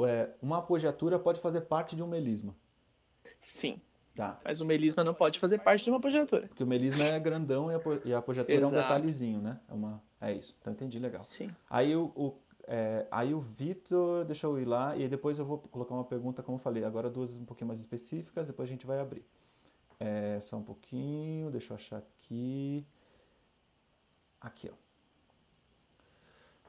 [0.08, 2.56] é, uma apogiatura pode fazer parte de um melisma.
[3.40, 3.82] Sim.
[4.16, 4.40] Tá.
[4.46, 6.48] Mas o melisma não pode fazer parte de uma apogiatura.
[6.48, 9.60] Porque o melisma é grandão e a, apogiatura é um detalhezinho, né?
[9.68, 10.56] É, uma, é isso.
[10.62, 11.22] Então entendi, legal.
[11.22, 11.54] Sim.
[11.70, 12.34] Aí o, o,
[12.68, 16.42] é, aí o Vitor, deixa eu ir lá, e depois eu vou colocar uma pergunta,
[16.42, 19.26] como eu falei, agora duas um pouquinho mais específicas, depois a gente vai abrir.
[20.00, 22.86] É, só um pouquinho, deixa eu achar aqui.
[24.42, 24.76] Aqui, ó.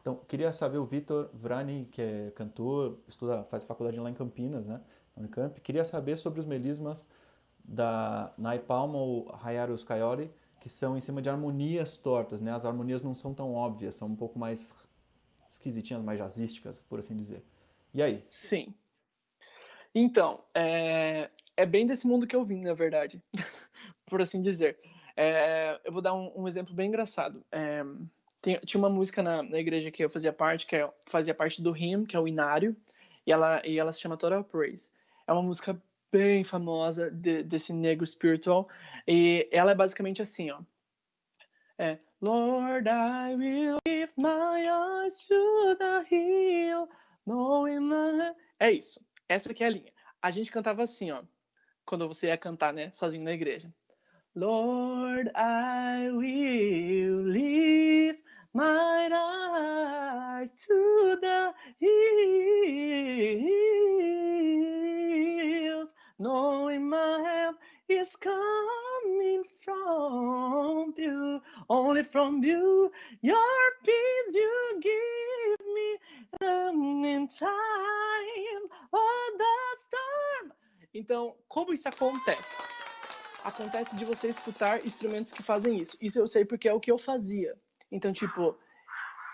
[0.01, 4.65] Então, queria saber, o Vitor Vrani, que é cantor, estuda, faz faculdade lá em Campinas,
[4.65, 4.81] né?
[5.17, 7.09] Unicamp, queria saber sobre os melismas
[7.65, 10.31] da Naipalma ou Hayarus Kaiori,
[10.61, 12.53] que são em cima de harmonias tortas, né?
[12.53, 14.73] As harmonias não são tão óbvias, são um pouco mais
[15.57, 17.43] esquisitinhas, mais jazzísticas, por assim dizer.
[17.93, 18.23] E aí?
[18.29, 18.75] Sim.
[19.95, 23.23] Então, é, é bem desse mundo que eu vim, na verdade,
[24.07, 24.79] por assim dizer.
[25.17, 27.43] É, eu vou dar um, um exemplo bem engraçado.
[27.51, 27.83] É,
[28.43, 31.63] tem, tinha uma música na, na, igreja que eu fazia parte, que é, fazia parte
[31.63, 32.77] do hymn, que é o inário,
[33.27, 34.91] e ela, e ela se chama Total Praise.
[35.27, 35.81] É uma música
[36.13, 38.67] bem famosa de, desse negro spiritual,
[39.09, 40.61] e ela é basicamente assim, ó.
[41.79, 46.89] É, Lord, I will lift my eyes to the hill,
[47.27, 48.35] knowing my...
[48.59, 48.99] É isso.
[49.29, 49.93] Essa aqui é a linha.
[50.23, 51.23] A gente cantava assim, ó.
[51.85, 52.91] Quando você ia cantar, né?
[52.93, 53.71] Sozinho na igreja.
[54.35, 58.23] Lord, I will lift
[58.55, 61.95] my eyes to the hills,
[66.19, 72.91] knowing my help is coming from you, only from you.
[73.23, 80.53] Your peace you give me um, in time of the storm.
[80.95, 82.57] Então, como isso acontece?
[83.45, 85.97] Acontece de você escutar instrumentos que fazem isso.
[86.01, 87.57] Isso eu sei porque é o que eu fazia.
[87.93, 88.59] Então, tipo,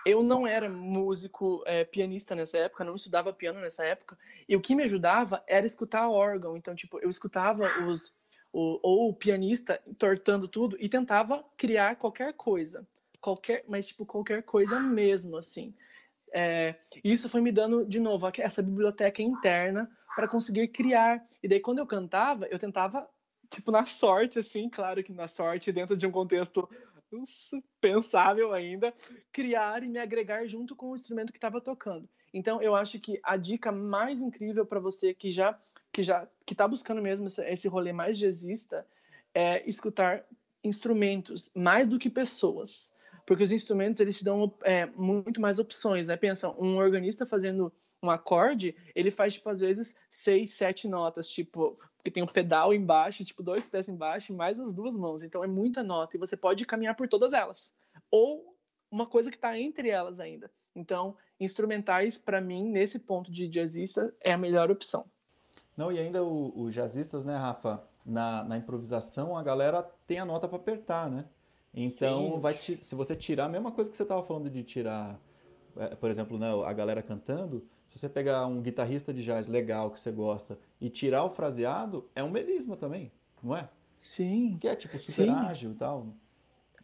[0.05, 4.61] eu não era músico é, pianista nessa época, não estudava piano nessa época, e o
[4.61, 6.55] que me ajudava era escutar órgão.
[6.55, 8.13] Então, tipo, eu escutava os
[8.53, 12.87] o, ou o pianista entortando tudo e tentava criar qualquer coisa,
[13.19, 15.73] qualquer, mas tipo qualquer coisa mesmo, assim.
[16.31, 21.23] É, isso foi me dando de novo essa biblioteca interna para conseguir criar.
[21.41, 23.09] E daí quando eu cantava, eu tentava
[23.49, 26.69] tipo na sorte, assim, claro que na sorte dentro de um contexto
[27.79, 28.93] pensável ainda,
[29.31, 32.09] criar e me agregar junto com o instrumento que estava tocando.
[32.33, 35.59] Então, eu acho que a dica mais incrível para você que já
[35.93, 38.85] que já que está buscando mesmo esse, rolê mais jazzista
[39.33, 40.25] é escutar
[40.63, 42.93] instrumentos mais do que pessoas,
[43.25, 46.17] porque os instrumentos eles te dão é, muito mais opções, né?
[46.17, 51.79] Pensa, um organista fazendo um acorde, ele faz, tipo, às vezes, seis, sete notas, tipo,
[52.03, 55.23] que tem um pedal embaixo, tipo, dois pés embaixo, mais as duas mãos.
[55.23, 57.71] Então é muita nota e você pode caminhar por todas elas.
[58.11, 58.57] Ou
[58.91, 60.51] uma coisa que está entre elas ainda.
[60.75, 65.09] Então, instrumentais, para mim, nesse ponto de jazzista, é a melhor opção.
[65.75, 67.83] Não, e ainda os jazzistas, né, Rafa?
[68.05, 71.25] Na, na improvisação, a galera tem a nota para apertar, né?
[71.73, 75.19] Então, vai te, se você tirar a mesma coisa que você estava falando de tirar,
[75.77, 79.89] é, por exemplo, né, a galera cantando, se você pegar um guitarrista de jazz legal
[79.89, 83.69] que você gosta e tirar o fraseado, é um melisma também, não é?
[83.97, 84.57] Sim.
[84.59, 85.29] Que é tipo super Sim.
[85.29, 86.03] ágil e tal.
[86.05, 86.13] Né?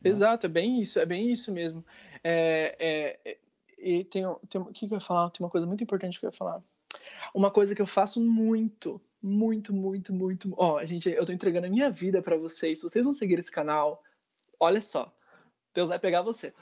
[0.04, 1.84] Exato, é bem isso, é bem isso mesmo.
[2.24, 3.38] É, é, é,
[3.78, 5.30] e tem, tem, o que, que eu ia falar?
[5.30, 6.62] Tem uma coisa muito importante que eu ia falar.
[7.34, 10.54] Uma coisa que eu faço muito, muito, muito, muito.
[10.58, 12.80] Ó, oh, gente, eu tô entregando a minha vida para vocês.
[12.80, 14.04] Se vocês não seguirem esse canal,
[14.60, 15.14] olha só.
[15.74, 16.54] Deus vai pegar você.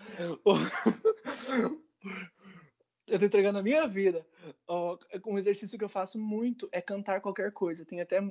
[3.08, 4.26] eu tô entregando a minha vida.
[5.26, 7.86] Um exercício que eu faço muito é cantar qualquer coisa.
[7.86, 8.22] Tem até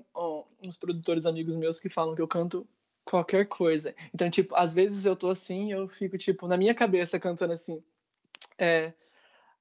[0.63, 2.67] uns produtores amigos meus que falam que eu canto
[3.05, 3.95] qualquer coisa.
[4.13, 7.83] Então, tipo, às vezes eu tô assim, eu fico, tipo, na minha cabeça cantando assim.
[8.59, 8.93] É,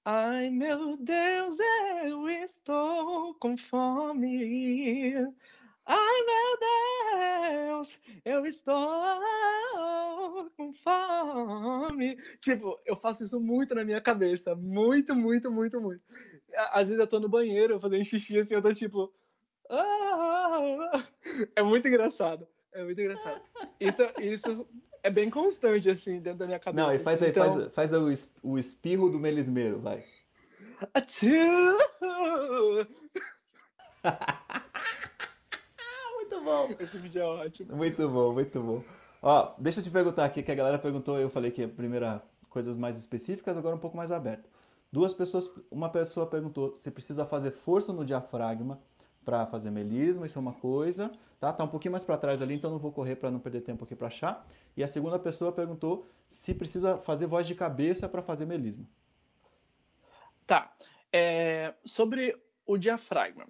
[0.08, 1.58] Ai, meu Deus,
[2.04, 5.16] eu estou com fome.
[5.84, 6.60] Ai, meu
[7.74, 8.76] Deus, eu estou
[10.56, 12.18] com fome.
[12.40, 14.54] Tipo, eu faço isso muito na minha cabeça.
[14.54, 16.04] Muito, muito, muito, muito.
[16.72, 19.12] Às vezes eu tô no banheiro fazendo xixi assim, eu tô tipo.
[19.72, 21.04] Ah!
[21.56, 22.48] É muito engraçado.
[22.74, 23.42] É muito engraçado.
[23.80, 24.68] Isso, isso
[25.06, 26.88] é bem constante, assim, dentro da minha cabeça.
[26.88, 27.70] Não, e faz assim, aí, então...
[27.72, 28.12] faz, faz o,
[28.42, 30.04] o espirro do melismeiro, vai.
[36.16, 36.74] muito bom.
[36.80, 37.76] Esse vídeo é ótimo.
[37.76, 38.84] Muito bom, muito bom.
[39.22, 42.24] Ó, deixa eu te perguntar aqui, que a galera perguntou, eu falei que a primeira
[42.50, 44.50] coisas mais específicas, agora um pouco mais aberto.
[44.92, 48.82] Duas pessoas, uma pessoa perguntou se precisa fazer força no diafragma
[49.26, 51.52] para fazer melisma, isso é uma coisa, tá?
[51.52, 53.84] Tá um pouquinho mais para trás ali, então não vou correr para não perder tempo
[53.84, 54.48] aqui para achar.
[54.78, 58.86] E a segunda pessoa perguntou se precisa fazer voz de cabeça para fazer melisma.
[60.46, 60.72] Tá.
[61.12, 63.46] É, sobre o diafragma.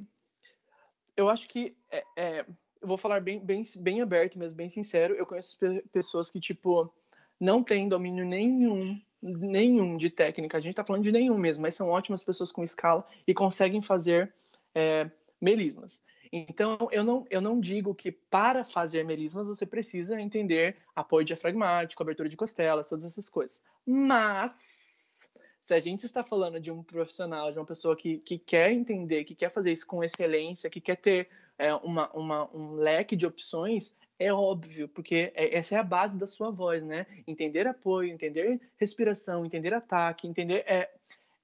[1.16, 2.46] Eu acho que é, é,
[2.82, 5.14] eu vou falar bem, bem, bem aberto, mas bem sincero.
[5.14, 5.58] Eu conheço
[5.92, 6.94] pessoas que tipo
[7.40, 10.58] não têm domínio nenhum nenhum de técnica.
[10.58, 13.82] A gente está falando de nenhum mesmo, mas são ótimas pessoas com escala e conseguem
[13.82, 14.32] fazer
[14.74, 15.10] é,
[15.42, 16.04] melismas.
[16.32, 22.02] Então, eu não, eu não digo que para fazer melismas você precisa entender apoio diafragmático,
[22.02, 23.62] abertura de costelas, todas essas coisas.
[23.86, 28.72] Mas, se a gente está falando de um profissional, de uma pessoa que, que quer
[28.72, 33.16] entender, que quer fazer isso com excelência, que quer ter é, uma, uma, um leque
[33.16, 37.06] de opções, é óbvio, porque é, essa é a base da sua voz, né?
[37.28, 40.90] Entender apoio, entender respiração, entender ataque, entender é,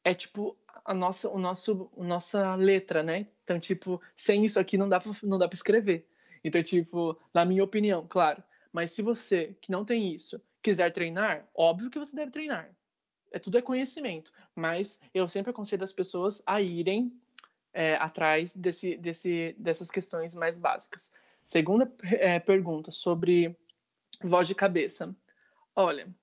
[0.03, 3.27] é tipo a nossa, o nosso, a nossa letra, né?
[3.43, 6.07] Então, tipo, sem isso aqui não dá pra, não dá para escrever.
[6.43, 8.43] Então, tipo, na minha opinião, claro.
[8.71, 12.69] Mas se você que não tem isso quiser treinar, óbvio que você deve treinar.
[13.31, 14.31] É tudo é conhecimento.
[14.55, 17.11] Mas eu sempre aconselho as pessoas a irem
[17.73, 21.11] é, atrás desse, desse, dessas questões mais básicas.
[21.43, 23.55] Segunda é, pergunta sobre
[24.21, 25.15] voz de cabeça.
[25.75, 26.13] Olha,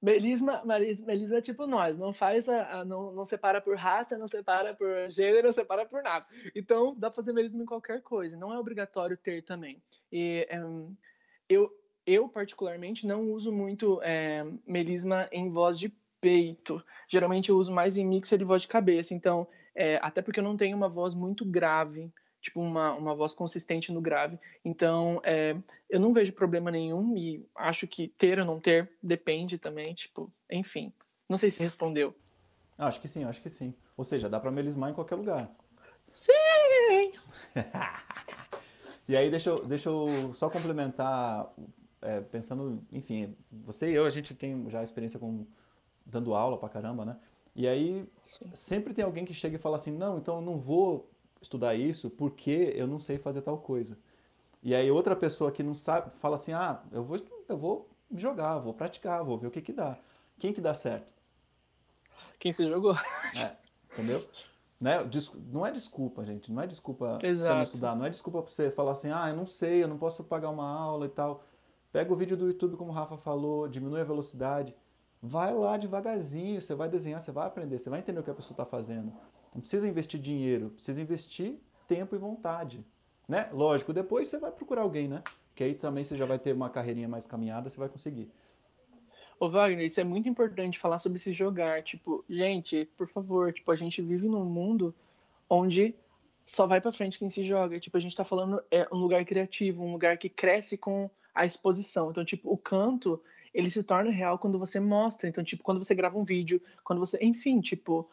[0.00, 4.28] Melisma, Melisma é tipo nós, não faz a, a, não, não separa por raça, não
[4.28, 6.24] separa por gênero, não separa por nada.
[6.54, 9.82] Então dá para fazer melisma em qualquer coisa, não é obrigatório ter também.
[10.12, 10.94] E um,
[11.48, 11.68] eu,
[12.06, 16.82] eu particularmente não uso muito é, melisma em voz de peito.
[17.08, 19.14] Geralmente eu uso mais em mixer de voz de cabeça.
[19.14, 22.12] Então, é, até porque eu não tenho uma voz muito grave
[22.48, 24.38] tipo uma, uma voz consistente no grave.
[24.64, 25.56] Então, é,
[25.88, 30.32] eu não vejo problema nenhum e acho que ter ou não ter depende também, tipo,
[30.50, 30.92] enfim.
[31.28, 32.14] Não sei se respondeu.
[32.76, 33.74] Acho que sim, acho que sim.
[33.96, 35.50] Ou seja, dá para melismar em qualquer lugar.
[36.10, 36.32] Sim!
[39.08, 41.52] e aí, deixa eu, deixa eu só complementar,
[42.00, 45.46] é, pensando, enfim, você e eu, a gente tem já experiência com
[46.06, 47.16] dando aula pra caramba, né?
[47.54, 48.50] E aí, Sim.
[48.54, 51.10] sempre tem alguém que chega e fala assim, não, então eu não vou
[51.40, 53.98] estudar isso porque eu não sei fazer tal coisa.
[54.62, 57.16] E aí outra pessoa que não sabe, fala assim, ah, eu vou,
[57.48, 59.96] eu vou jogar, vou praticar, vou ver o que que dá.
[60.38, 61.06] Quem que dá certo?
[62.38, 62.94] Quem se jogou.
[63.36, 63.56] É,
[63.92, 64.24] entendeu?
[64.80, 64.98] Né?
[65.50, 66.52] Não é desculpa, gente.
[66.52, 67.48] Não é desculpa Exato.
[67.48, 67.96] você não estudar.
[67.96, 70.50] Não é desculpa pra você falar assim, ah, eu não sei, eu não posso pagar
[70.50, 71.42] uma aula e tal.
[71.90, 74.74] Pega o vídeo do YouTube, como o Rafa falou, diminui a velocidade.
[75.20, 78.34] Vai lá devagarzinho, você vai desenhar, você vai aprender, você vai entender o que a
[78.34, 79.12] pessoa está fazendo.
[79.54, 82.84] Não precisa investir dinheiro, precisa investir tempo e vontade.
[83.28, 83.48] Né?
[83.52, 85.22] Lógico, depois você vai procurar alguém, né?
[85.54, 88.30] Que aí também você já vai ter uma carreirinha mais caminhada, você vai conseguir.
[89.40, 91.82] Ô Wagner, isso é muito importante falar sobre se jogar.
[91.82, 94.94] Tipo, gente, por favor, tipo, a gente vive num mundo
[95.48, 95.94] onde
[96.44, 97.78] só vai para frente quem se joga.
[97.78, 101.44] Tipo, a gente tá falando é um lugar criativo, um lugar que cresce com a
[101.44, 102.10] exposição.
[102.10, 103.22] Então, tipo, o canto,
[103.54, 105.28] ele se torna real quando você mostra.
[105.28, 108.10] Então, tipo, quando você grava um vídeo, quando você, enfim, tipo,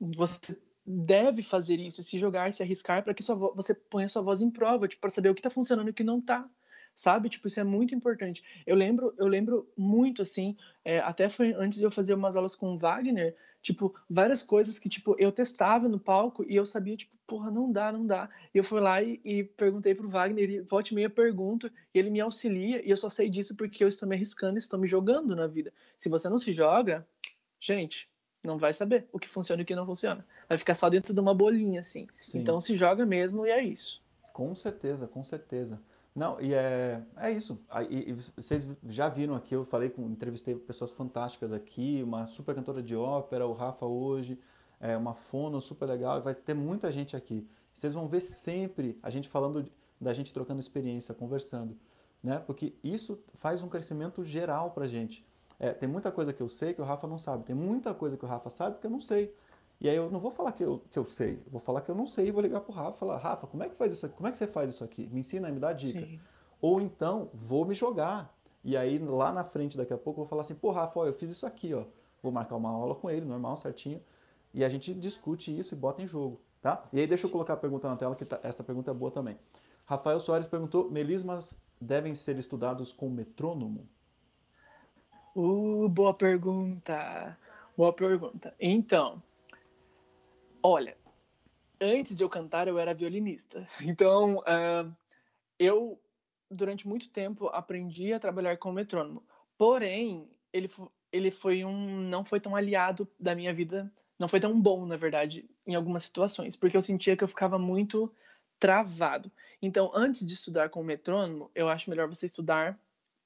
[0.00, 0.56] você
[0.86, 4.50] deve fazer isso, se jogar, se arriscar, para que sua você ponha sua voz em
[4.50, 6.48] prova, tipo, para saber o que está funcionando e o que não está,
[6.94, 7.28] sabe?
[7.28, 8.44] Tipo, isso é muito importante.
[8.66, 12.54] Eu lembro, eu lembro muito assim, é, até foi antes de eu fazer umas aulas
[12.54, 16.96] com o Wagner, tipo, várias coisas que tipo eu testava no palco e eu sabia
[16.96, 18.28] tipo, porra, não dá, não dá.
[18.54, 22.10] E eu fui lá e, e perguntei pro Wagner, e volte meia pergunto, e ele
[22.10, 25.34] me auxilia, e eu só sei disso porque eu estou me arriscando, estou me jogando
[25.34, 25.72] na vida.
[25.96, 27.06] Se você não se joga,
[27.58, 28.08] gente,
[28.46, 30.24] não vai saber o que funciona e o que não funciona.
[30.48, 32.06] Vai ficar só dentro de uma bolinha, assim.
[32.20, 32.40] Sim.
[32.40, 34.02] Então se joga mesmo e é isso.
[34.32, 35.80] Com certeza, com certeza.
[36.14, 37.60] Não, e é, é isso.
[37.90, 42.54] E, e vocês já viram aqui, eu falei com, entrevistei pessoas fantásticas aqui, uma super
[42.54, 44.38] cantora de ópera, o Rafa hoje,
[44.80, 47.48] é, uma fono super legal, e vai ter muita gente aqui.
[47.72, 49.68] Vocês vão ver sempre a gente falando
[50.00, 51.76] da gente trocando experiência, conversando,
[52.22, 52.38] né?
[52.38, 55.26] Porque isso faz um crescimento geral pra gente.
[55.58, 57.44] É, tem muita coisa que eu sei que o Rafa não sabe.
[57.44, 59.34] Tem muita coisa que o Rafa sabe que eu não sei.
[59.80, 61.90] E aí eu não vou falar que eu, que eu sei, eu vou falar que
[61.90, 63.92] eu não sei e vou ligar pro Rafa e falar, Rafa, como é que faz
[63.92, 64.14] isso aqui?
[64.14, 65.08] Como é que você faz isso aqui?
[65.12, 66.00] Me ensina, me dá dica.
[66.00, 66.20] Sim.
[66.60, 68.34] Ou então, vou me jogar.
[68.62, 71.06] E aí lá na frente, daqui a pouco, eu vou falar assim, pô, Rafa, ó,
[71.06, 71.84] eu fiz isso aqui, ó.
[72.22, 74.00] Vou marcar uma aula com ele, normal, certinho.
[74.54, 76.84] E a gente discute isso e bota em jogo, tá?
[76.92, 79.10] E aí deixa eu colocar a pergunta na tela, que tá, essa pergunta é boa
[79.10, 79.36] também.
[79.84, 83.86] Rafael Soares perguntou, melismas devem ser estudados com metrônomo?
[85.34, 87.36] Uh, boa pergunta.
[87.76, 88.54] Boa pergunta.
[88.60, 89.20] Então,
[90.62, 90.96] olha,
[91.80, 93.68] antes de eu cantar, eu era violinista.
[93.82, 94.94] Então, uh,
[95.58, 96.00] eu,
[96.48, 99.24] durante muito tempo, aprendi a trabalhar com o metrônomo.
[99.58, 100.70] Porém, ele,
[101.10, 104.96] ele foi um, não foi tão aliado da minha vida, não foi tão bom, na
[104.96, 108.12] verdade, em algumas situações, porque eu sentia que eu ficava muito
[108.60, 109.32] travado.
[109.60, 112.78] Então, antes de estudar com o metrônomo, eu acho melhor você estudar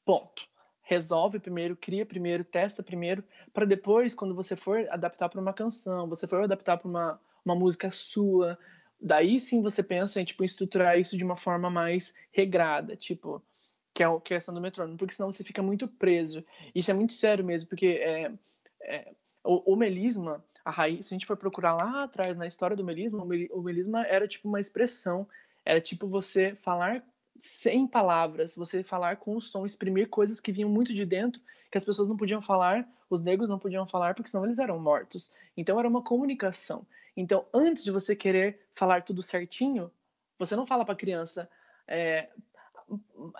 [0.06, 0.48] ponto
[0.88, 3.22] resolve primeiro, cria primeiro, testa primeiro,
[3.52, 7.54] para depois, quando você for adaptar para uma canção, você for adaptar para uma, uma
[7.54, 8.58] música sua.
[8.98, 13.44] Daí sim você pensa em tipo estruturar isso de uma forma mais regrada, tipo
[13.92, 16.44] que é a questão do metrônomo, porque senão você fica muito preso.
[16.74, 18.32] Isso é muito sério mesmo, porque é,
[18.80, 19.12] é,
[19.44, 22.84] o, o, melisma, a raiz, se a gente for procurar lá atrás na história do
[22.84, 25.26] melisma, o melisma era tipo uma expressão,
[25.64, 27.04] era tipo você falar
[27.38, 31.78] sem palavras, você falar com o som, exprimir coisas que vinham muito de dentro, que
[31.78, 35.32] as pessoas não podiam falar, os negros não podiam falar, porque senão eles eram mortos.
[35.56, 36.86] Então era uma comunicação.
[37.16, 39.90] Então, antes de você querer falar tudo certinho,
[40.38, 41.48] você não fala para a criança,
[41.86, 42.28] é,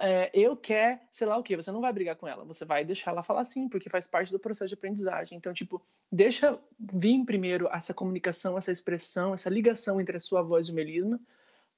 [0.01, 2.84] é, eu quer, sei lá o que, você não vai brigar com ela, você vai
[2.84, 5.38] deixar ela falar sim, porque faz parte do processo de aprendizagem.
[5.38, 10.68] Então, tipo, deixa vir primeiro essa comunicação, essa expressão, essa ligação entre a sua voz
[10.68, 11.20] e o melisma,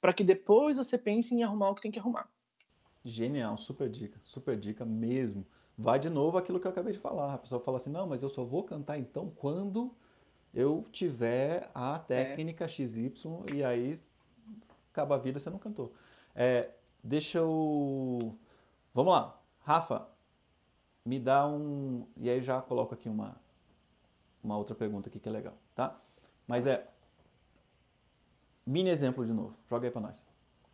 [0.01, 2.29] para que depois você pense em arrumar o que tem que arrumar.
[3.05, 5.47] Genial, super dica, super dica mesmo.
[5.77, 7.35] Vai de novo aquilo que eu acabei de falar.
[7.35, 9.95] A pessoa fala assim: não, mas eu só vou cantar então quando
[10.53, 12.69] eu tiver a técnica é.
[12.69, 13.13] XY
[13.55, 13.99] e aí
[14.93, 15.93] acaba a vida, você não cantou.
[16.35, 16.71] É,
[17.03, 18.37] deixa eu.
[18.93, 19.41] Vamos lá.
[19.63, 20.07] Rafa,
[21.05, 22.07] me dá um.
[22.17, 23.41] E aí já coloco aqui uma,
[24.45, 25.99] uma outra pergunta aqui que é legal, tá?
[26.47, 26.90] Mas é.
[28.67, 29.57] Mini exemplo de novo.
[29.69, 30.27] Joga aí pra nós.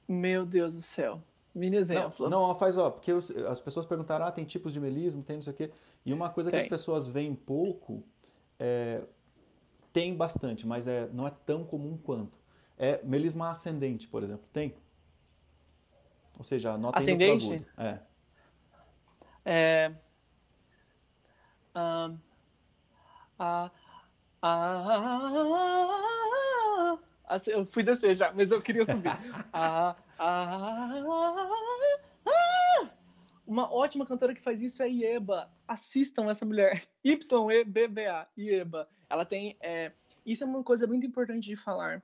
[0.08, 1.22] Meu Deus do céu.
[1.54, 2.28] Mini exemplo.
[2.28, 5.42] Não, não faz, ó, porque as pessoas perguntaram, ah, tem tipos de melismo, tem não
[5.42, 5.70] sei o quê.
[6.04, 6.60] E uma coisa tem.
[6.60, 8.04] que as pessoas veem pouco,
[8.58, 9.02] é,
[9.92, 12.38] tem bastante, mas é, não é tão comum quanto.
[12.78, 14.46] É melisma ascendente, por exemplo.
[14.52, 14.74] Tem?
[16.36, 17.46] Ou seja, a nota ascendente?
[17.46, 18.04] indo pro agudo.
[19.44, 19.90] É.
[19.90, 19.92] é
[21.76, 22.18] um,
[23.38, 23.70] a,
[24.42, 26.15] a,
[27.28, 29.10] a, eu fui descer já, mas eu queria subir.
[29.52, 30.88] a, a,
[33.46, 35.50] uma ótima cantora que faz isso é Ieba.
[35.68, 36.82] Assistam essa mulher.
[37.04, 38.26] Y-E-B-B-A.
[38.36, 38.88] Ieba.
[39.08, 39.56] Ela tem.
[39.60, 39.92] É,
[40.24, 42.02] isso é uma coisa muito importante de falar.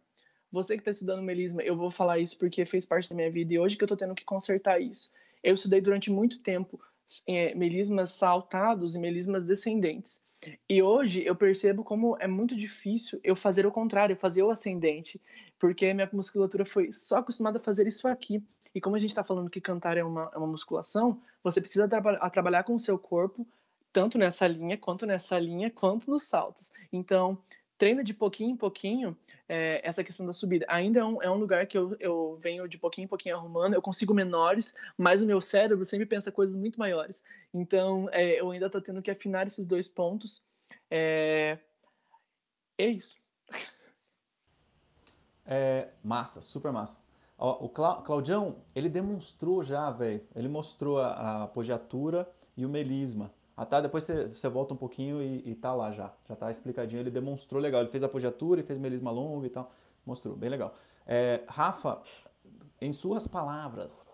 [0.53, 3.55] Você que está estudando melisma, eu vou falar isso porque fez parte da minha vida
[3.55, 5.11] e hoje que eu estou tendo que consertar isso.
[5.43, 6.81] Eu estudei durante muito tempo
[7.27, 10.23] é, melismas saltados e melismas descendentes.
[10.69, 15.21] E hoje eu percebo como é muito difícil eu fazer o contrário, fazer o ascendente,
[15.59, 18.43] porque minha musculatura foi só acostumada a fazer isso aqui.
[18.75, 21.87] E como a gente está falando que cantar é uma, é uma musculação, você precisa
[21.87, 23.47] tra trabalhar com o seu corpo,
[23.93, 26.73] tanto nessa linha, quanto nessa linha, quanto nos saltos.
[26.93, 27.39] Então,
[27.79, 29.17] treina de pouquinho em pouquinho
[29.49, 30.65] é, essa questão da subida.
[30.69, 33.75] Ainda é um, é um lugar que eu, eu venho de pouquinho em pouquinho arrumando,
[33.75, 37.25] eu consigo menores, mas o meu cérebro sempre pensa coisas muito maiores.
[37.53, 40.43] Então, é, eu ainda estou tendo que afinar esses dois pontos.
[40.91, 41.59] É,
[42.79, 43.17] é isso.
[45.45, 46.99] É massa, super massa.
[47.37, 53.33] Ó, o Claudião, ele demonstrou já, velho, ele mostrou a, a apogiatura e o melisma.
[53.57, 56.13] Ah, tá, depois você, você volta um pouquinho e, e tá lá já.
[56.29, 57.01] Já tá explicadinho.
[57.01, 57.83] Ele demonstrou legal.
[57.83, 59.71] Ele fez apogiatura e fez melisma longo e tal.
[60.05, 60.75] Mostrou, bem legal.
[61.07, 62.03] É, Rafa,
[62.81, 64.11] em suas palavras,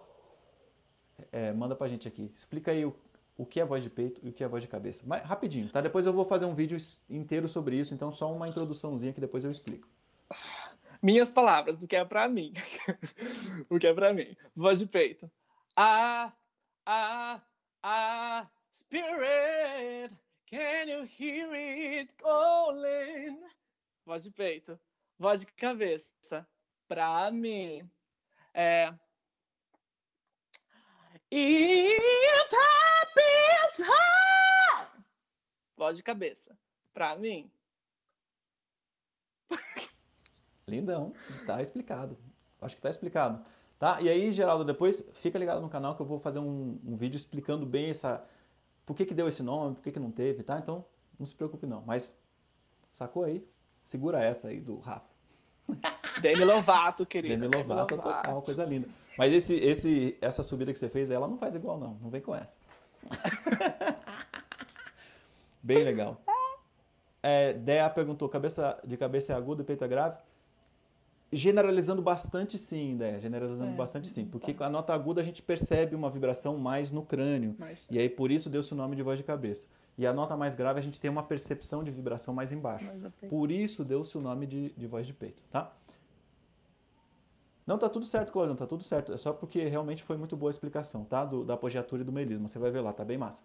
[1.33, 2.31] é, manda pra gente aqui.
[2.35, 2.95] Explica aí o,
[3.37, 5.03] o que é voz de peito e o que é voz de cabeça.
[5.07, 5.81] Mas rapidinho, tá?
[5.81, 6.77] Depois eu vou fazer um vídeo
[7.09, 9.89] inteiro sobre isso, então só uma introduçãozinha que depois eu explico.
[11.01, 12.53] Minhas palavras, o que é pra mim.
[13.71, 14.37] o que é pra mim.
[14.55, 15.31] Voz de peito.
[15.77, 16.33] Ah,
[16.85, 17.41] ah,
[17.83, 18.47] ah.
[18.79, 20.13] Spirit,
[20.49, 23.37] can you hear it calling?
[24.07, 24.79] Voz de peito.
[25.19, 26.47] Voz de cabeça.
[26.87, 27.91] Pra mim.
[28.55, 28.95] É.
[31.33, 33.89] It happens
[35.77, 36.57] Voz de cabeça.
[36.95, 37.51] Pra mim.
[40.69, 41.13] Lindão.
[41.47, 42.17] Tá explicado.
[42.61, 43.45] Acho que tá explicado.
[43.77, 44.01] Tá?
[44.01, 47.17] E aí, Geraldo, depois fica ligado no canal que eu vou fazer um, um vídeo
[47.17, 48.25] explicando bem essa
[48.89, 50.59] por que, que deu esse nome, por que, que não teve, tá?
[50.59, 50.83] Então,
[51.19, 51.83] não se preocupe não.
[51.83, 52.17] Mas,
[52.91, 53.47] sacou aí?
[53.85, 55.11] Segura essa aí do Rafa.
[56.23, 57.37] Demi Lovato, querido.
[57.37, 58.23] Demi Lovato, Demi Lovato.
[58.23, 58.89] total, coisa linda.
[59.19, 62.23] Mas esse, esse, essa subida que você fez, ela não faz igual não, não vem
[62.23, 62.57] com essa.
[65.63, 66.19] Bem legal.
[67.23, 70.17] É, Dea perguntou, cabeça, de cabeça é aguda e peito é grave?
[71.31, 73.21] Generalizando bastante sim, né?
[73.21, 73.75] Generalizando é.
[73.75, 74.25] bastante sim.
[74.25, 77.55] Porque com a nota aguda a gente percebe uma vibração mais no crânio.
[77.59, 77.87] Mas...
[77.91, 79.69] E aí por isso deu-se o nome de voz de cabeça.
[79.99, 82.87] E a nota mais grave a gente tem uma percepção de vibração mais embaixo.
[82.87, 85.73] Mais por isso deu-se o nome de, de voz de peito, tá?
[87.67, 89.13] Não, tá tudo certo, Claudio, tá tudo certo.
[89.13, 91.27] É só porque realmente foi muito boa a explicação, tá?
[91.27, 92.49] Do, da apogiatura e do melisma.
[92.49, 93.43] Você vai ver lá, tá bem massa.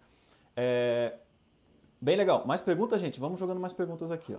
[0.56, 1.16] É...
[2.00, 2.46] Bem legal.
[2.46, 3.20] Mais perguntas, gente?
[3.20, 4.38] Vamos jogando mais perguntas aqui, ó.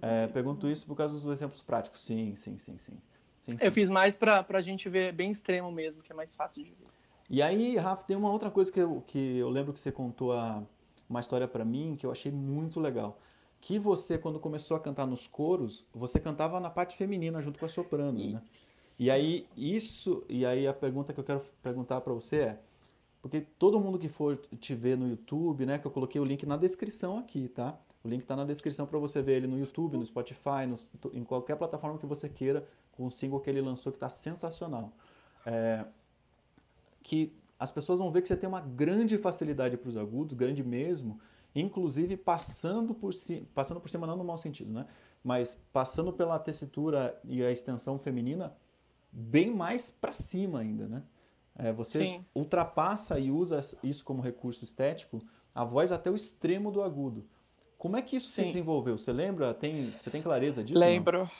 [0.00, 2.02] É, pergunto isso por causa dos exemplos práticos.
[2.02, 2.98] Sim, sim, sim, sim.
[3.42, 3.64] sim, sim.
[3.64, 6.70] Eu fiz mais para a gente ver bem extremo mesmo, que é mais fácil de
[6.70, 6.86] ver.
[7.28, 10.32] E aí, Rafa, tem uma outra coisa que eu, que eu lembro que você contou
[10.32, 10.62] a,
[11.08, 13.18] uma história para mim que eu achei muito legal.
[13.60, 17.64] que você, quando começou a cantar nos coros, você cantava na parte feminina junto com
[17.64, 18.42] as sopranos, né?
[19.00, 22.60] E aí, isso, e aí a pergunta que eu quero perguntar para você é,
[23.22, 26.44] porque todo mundo que for te ver no YouTube, né, que eu coloquei o link
[26.44, 27.76] na descrição aqui, tá?
[28.04, 30.76] O link está na descrição para você ver ele no YouTube, no Spotify, no,
[31.14, 34.92] em qualquer plataforma que você queira, com o single que ele lançou que está sensacional.
[35.46, 35.86] É,
[37.02, 40.62] que as pessoas vão ver que você tem uma grande facilidade para os agudos, grande
[40.62, 41.18] mesmo,
[41.54, 44.86] inclusive passando por, si, passando por cima, não no mau sentido, né?
[45.22, 48.54] Mas passando pela tessitura e a extensão feminina
[49.10, 51.02] bem mais para cima ainda, né?
[51.56, 52.24] É, você Sim.
[52.34, 55.22] ultrapassa e usa isso como recurso estético,
[55.54, 57.24] a voz até o extremo do agudo.
[57.84, 58.44] Como é que isso Sim.
[58.44, 58.96] se desenvolveu?
[58.96, 59.52] Você lembra?
[59.52, 60.80] Tem, você tem clareza disso?
[60.80, 61.30] Lembro,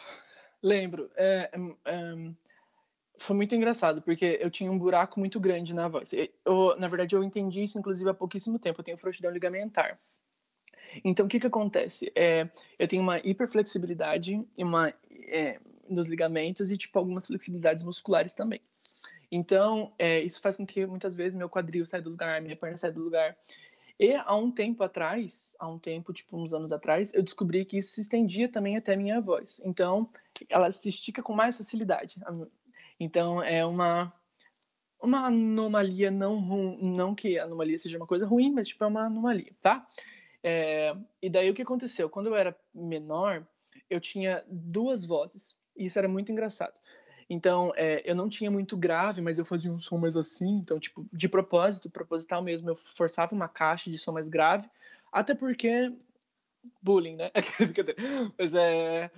[0.62, 1.10] lembro.
[1.16, 1.50] É,
[1.86, 2.14] é,
[3.16, 6.10] foi muito engraçado, porque eu tinha um buraco muito grande na voz.
[6.12, 8.78] Eu, na verdade, eu entendi isso, inclusive, há pouquíssimo tempo.
[8.78, 9.98] Eu tenho frouxidão ligamentar.
[11.02, 12.12] Então, o que que acontece?
[12.14, 12.46] É,
[12.78, 18.60] eu tenho uma hiperflexibilidade uma, é, nos ligamentos e, tipo, algumas flexibilidades musculares também.
[19.32, 22.76] Então, é, isso faz com que muitas vezes meu quadril saia do lugar, minha perna
[22.76, 23.34] saia do lugar.
[23.98, 27.78] E há um tempo atrás, há um tempo, tipo uns anos atrás, eu descobri que
[27.78, 29.60] isso se estendia também até a minha voz.
[29.64, 30.10] Então,
[30.48, 32.20] ela se estica com mais facilidade.
[32.98, 34.12] Então, é uma
[35.00, 36.40] uma anomalia não
[36.80, 39.86] não que a anomalia seja uma coisa ruim, mas tipo é uma anomalia, tá?
[40.42, 42.08] É, e daí o que aconteceu?
[42.08, 43.46] Quando eu era menor,
[43.88, 45.56] eu tinha duas vozes.
[45.76, 46.74] E isso era muito engraçado.
[47.28, 50.56] Então, é, eu não tinha muito grave, mas eu fazia um som mais assim.
[50.56, 54.68] Então, tipo, de propósito, proposital mesmo, eu forçava uma caixa de som mais grave.
[55.12, 55.92] Até porque.
[56.82, 57.30] Bullying, né?
[58.38, 59.10] mas é.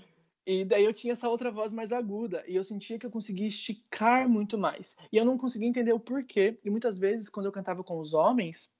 [0.46, 2.44] E daí eu tinha essa outra voz mais aguda.
[2.46, 4.96] E eu sentia que eu conseguia esticar muito mais.
[5.10, 6.58] E eu não conseguia entender o porquê.
[6.64, 8.70] E muitas vezes, quando eu cantava com os homens,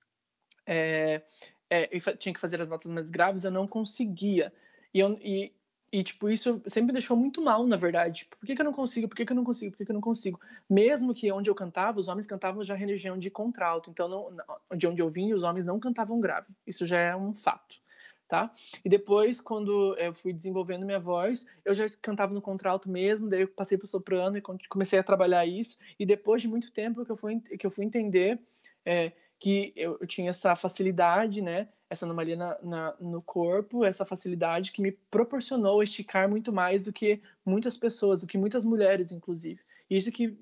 [0.65, 1.23] é,
[1.69, 4.53] é, eu tinha que fazer as notas mais graves, eu não conseguia.
[4.95, 5.53] E, eu, e,
[5.97, 8.19] e, tipo, isso sempre me deixou muito mal, na verdade.
[8.19, 9.09] Tipo, por que, que eu não consigo?
[9.09, 9.73] Por que, que eu não consigo?
[9.73, 10.39] Por que, que eu não consigo?
[10.69, 13.89] Mesmo que onde eu cantava, os homens cantavam já religião de contralto.
[13.89, 16.49] Então, não, de onde eu vim, os homens não cantavam grave.
[16.67, 17.81] Isso já é um fato,
[18.29, 18.53] tá?
[18.85, 23.41] E depois, quando eu fui desenvolvendo minha voz, eu já cantava no contralto mesmo, daí
[23.41, 25.79] eu passei para soprano e comecei a trabalhar isso.
[25.99, 28.39] E depois de muito tempo que eu fui, que eu fui entender
[28.85, 31.69] é, que eu, eu tinha essa facilidade, né?
[31.89, 36.93] Essa anomalia na, na, no corpo, essa facilidade que me proporcionou esticar muito mais do
[36.93, 39.61] que muitas pessoas, do que muitas mulheres, inclusive.
[39.89, 40.37] E isso que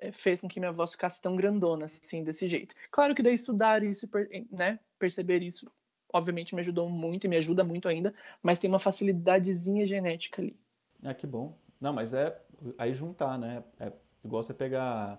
[0.00, 2.74] é, fez com que minha voz ficasse tão grandona, assim, desse jeito.
[2.90, 4.08] Claro que daí estudar isso,
[4.50, 5.70] né, perceber isso,
[6.12, 10.56] obviamente me ajudou muito e me ajuda muito ainda, mas tem uma facilidadezinha genética ali.
[11.02, 11.56] Ah, que bom.
[11.80, 12.38] Não, mas é
[12.76, 13.64] aí juntar, né?
[13.78, 13.90] É
[14.22, 15.18] igual você pegar,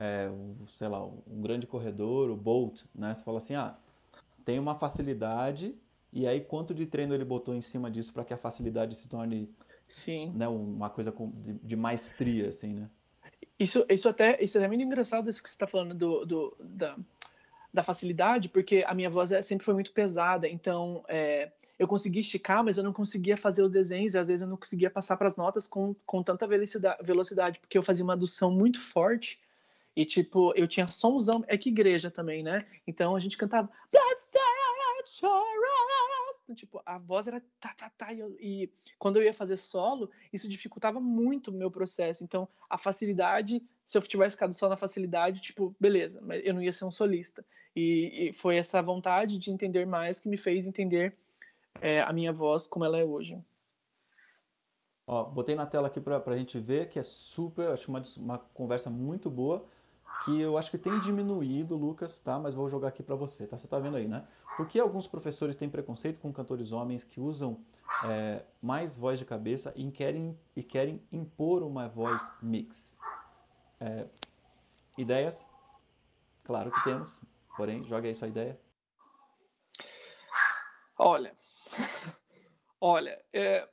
[0.00, 0.28] é,
[0.66, 3.14] sei lá, um grande corredor, o Bolt, né?
[3.14, 3.76] Você fala assim, ah,
[4.44, 5.74] tem uma facilidade
[6.12, 9.08] e aí quanto de treino ele botou em cima disso para que a facilidade se
[9.08, 9.48] torne
[9.86, 10.32] Sim.
[10.34, 12.90] Né, uma coisa de, de, maestria, assim, né?
[13.58, 16.96] Isso, isso, até, isso é muito engraçado isso que você está falando do, do, da,
[17.72, 22.20] da facilidade, porque a minha voz é, sempre foi muito pesada, então é, eu conseguia
[22.20, 25.16] esticar, mas eu não conseguia fazer os desenhos, e às vezes eu não conseguia passar
[25.16, 29.40] para as notas com, com tanta velocidade, velocidade, porque eu fazia uma adução muito forte,
[29.96, 31.44] e, tipo, eu tinha somzão.
[31.46, 32.58] É que igreja também, né?
[32.86, 33.70] Então a gente cantava.
[36.54, 38.12] Tipo, a voz era tá, tá, tá.
[38.12, 42.24] E, eu, e, quando eu ia fazer solo, isso dificultava muito o meu processo.
[42.24, 46.62] Então, a facilidade, se eu tivesse ficado só na facilidade, tipo, beleza, mas eu não
[46.62, 47.44] ia ser um solista.
[47.74, 51.16] E, e foi essa vontade de entender mais que me fez entender
[51.80, 53.42] é, a minha voz como ela é hoje.
[55.06, 58.38] Ó, botei na tela aqui para a gente ver que é super, acho uma, uma
[58.38, 59.66] conversa muito boa
[60.24, 62.38] que eu acho que tem diminuído, Lucas, tá?
[62.38, 63.56] Mas vou jogar aqui para você, tá?
[63.56, 64.26] Você tá vendo aí, né?
[64.56, 67.64] Por que alguns professores têm preconceito com cantores homens que usam
[68.04, 72.96] é, mais voz de cabeça e querem, e querem impor uma voz mix?
[73.80, 74.06] É,
[74.96, 75.48] ideias?
[76.44, 77.22] Claro que temos,
[77.56, 78.58] porém, joga aí sua ideia.
[80.96, 81.36] Olha,
[82.80, 83.68] olha, é...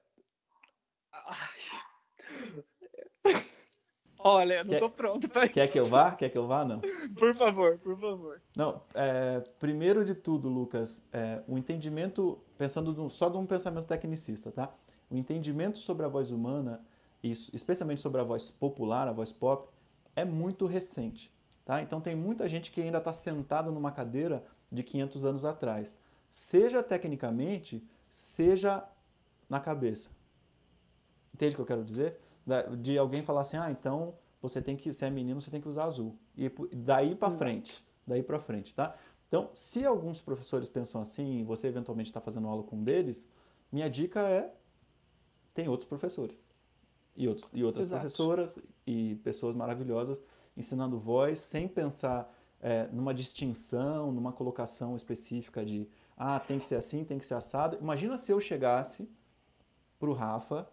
[4.24, 6.12] Olha, não quer, tô pronto para Quer que eu vá?
[6.12, 6.80] Quer que eu vá, não?
[7.18, 8.42] Por favor, por favor.
[8.56, 13.86] Não, é, primeiro de tudo, Lucas, é, o entendimento, pensando no, só de um pensamento
[13.86, 14.74] tecnicista, tá?
[15.10, 16.82] O entendimento sobre a voz humana,
[17.24, 19.70] especialmente sobre a voz popular, a voz pop,
[20.16, 21.32] é muito recente,
[21.66, 21.82] tá?
[21.82, 26.00] Então tem muita gente que ainda está sentada numa cadeira de 500 anos atrás,
[26.30, 28.84] seja tecnicamente, seja
[29.50, 30.10] na cabeça.
[31.34, 32.20] Entende o que eu quero dizer?
[32.80, 35.70] De alguém falar assim, ah, então você tem que, se é menino, você tem que
[35.70, 36.18] usar azul.
[36.36, 38.96] E daí para frente, daí para frente, tá?
[39.28, 43.28] Então, se alguns professores pensam assim, e você eventualmente está fazendo aula com um deles,
[43.72, 44.54] Minha dica é
[45.54, 46.44] tem outros professores
[47.16, 48.02] e, outros, e outras Exato.
[48.02, 50.22] professoras e pessoas maravilhosas
[50.56, 56.76] ensinando voz sem pensar é, numa distinção, numa colocação específica de ah, tem que ser
[56.76, 57.78] assim, tem que ser assado.
[57.82, 59.10] Imagina se eu chegasse
[60.00, 60.70] para o Rafa,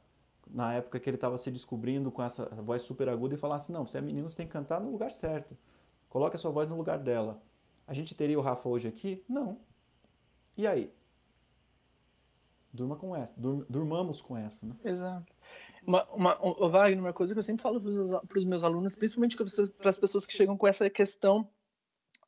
[0.50, 3.86] na época que ele estava se descobrindo com essa voz super aguda, e falasse: não,
[3.86, 5.56] você é menino, você tem que cantar no lugar certo.
[6.08, 7.40] Coloque a sua voz no lugar dela.
[7.86, 9.24] A gente teria o Rafa hoje aqui?
[9.28, 9.58] Não.
[10.56, 10.92] E aí?
[12.72, 13.40] Durma com essa.
[13.40, 14.74] Durmamos com essa, né?
[14.84, 15.32] Exato.
[15.86, 19.88] Uma, uma, Wagner, uma coisa que eu sempre falo para os meus alunos, principalmente para
[19.88, 21.48] as pessoas que chegam com essa questão,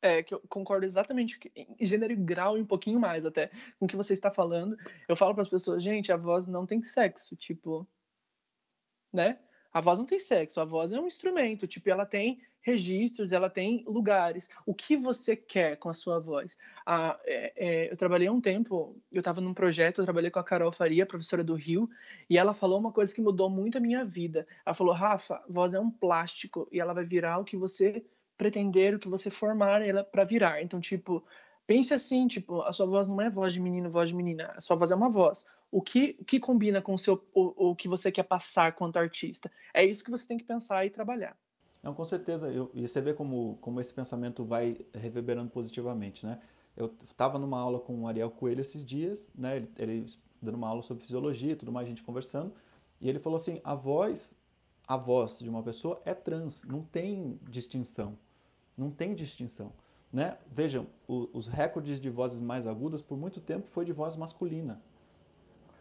[0.01, 3.85] é, que eu concordo exatamente em gênero e grau e um pouquinho mais até com
[3.85, 4.75] o que você está falando.
[5.07, 7.87] Eu falo para as pessoas, gente, a voz não tem sexo, tipo,
[9.11, 9.37] né?
[9.73, 13.49] A voz não tem sexo, a voz é um instrumento, tipo, ela tem registros, ela
[13.49, 14.49] tem lugares.
[14.65, 16.59] O que você quer com a sua voz?
[16.85, 20.43] Ah, é, é, eu trabalhei um tempo, eu estava num projeto, eu trabalhei com a
[20.43, 21.89] Carol Faria, professora do Rio,
[22.29, 24.45] e ela falou uma coisa que mudou muito a minha vida.
[24.65, 28.05] Ela falou, Rafa, voz é um plástico e ela vai virar o que você
[28.37, 30.61] pretender, o que você formar ela para virar.
[30.61, 31.23] Então, tipo,
[31.67, 34.61] pense assim, tipo, a sua voz não é voz de menino, voz de menina, a
[34.61, 35.45] sua voz é uma voz.
[35.71, 38.97] O que, o que combina com o, seu, o, o que você quer passar quanto
[38.97, 39.51] artista?
[39.73, 41.37] É isso que você tem que pensar e trabalhar.
[41.81, 42.49] Não, com certeza.
[42.49, 46.39] Eu, e você vê como, como esse pensamento vai reverberando positivamente, né?
[46.75, 49.57] Eu estava numa aula com o Ariel Coelho esses dias, né?
[49.57, 50.05] Ele, ele
[50.41, 52.53] dando uma aula sobre fisiologia e tudo mais, a gente conversando,
[52.99, 54.37] e ele falou assim: a voz,
[54.87, 58.17] a voz de uma pessoa é trans, não tem distinção,
[58.77, 59.71] não tem distinção,
[60.11, 60.37] né?
[60.51, 64.81] Vejam, o, os recordes de vozes mais agudas por muito tempo foi de voz masculina.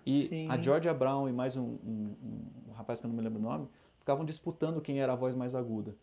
[0.05, 0.51] E Sim.
[0.51, 2.15] a Georgia Brown e mais um, um,
[2.69, 3.69] um rapaz que eu não me lembro o nome
[4.01, 5.95] ficavam disputando quem era a voz mais aguda.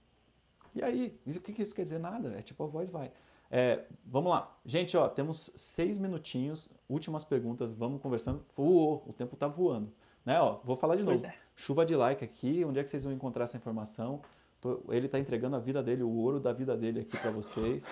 [0.73, 1.99] E aí, o que isso quer dizer?
[1.99, 3.11] Nada, é tipo a voz vai.
[3.49, 4.55] É, vamos lá.
[4.65, 8.45] Gente, ó, temos seis minutinhos, últimas perguntas, vamos conversando.
[8.55, 9.91] Voou, o tempo tá voando.
[10.23, 11.25] Né, ó, vou falar de novo.
[11.25, 11.33] É.
[11.55, 14.21] Chuva de like aqui, onde é que vocês vão encontrar essa informação?
[14.61, 17.87] Tô, ele está entregando a vida dele, o ouro da vida dele aqui para vocês.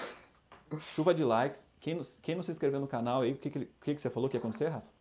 [0.80, 1.66] Chuva de likes.
[1.80, 4.30] Quem, quem não se inscreveu no canal aí, o que, que, que, que você falou
[4.30, 4.92] que ia acontecer, Rafa?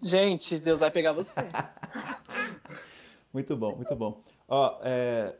[0.00, 1.40] Gente, Deus vai pegar você.
[3.32, 4.22] Muito bom, muito bom.
[4.46, 5.34] Ó, é,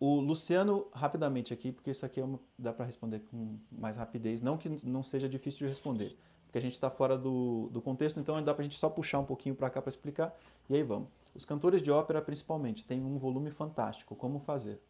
[0.00, 4.42] o Luciano, rapidamente aqui, porque isso aqui é uma, dá para responder com mais rapidez.
[4.42, 8.18] Não que não seja difícil de responder, porque a gente está fora do, do contexto,
[8.18, 10.36] então dá para a gente só puxar um pouquinho para cá para explicar.
[10.68, 11.08] E aí vamos.
[11.32, 14.16] Os cantores de ópera, principalmente, têm um volume fantástico.
[14.16, 14.80] Como fazer?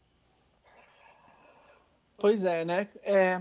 [2.19, 2.89] Pois é, né?
[3.03, 3.41] É,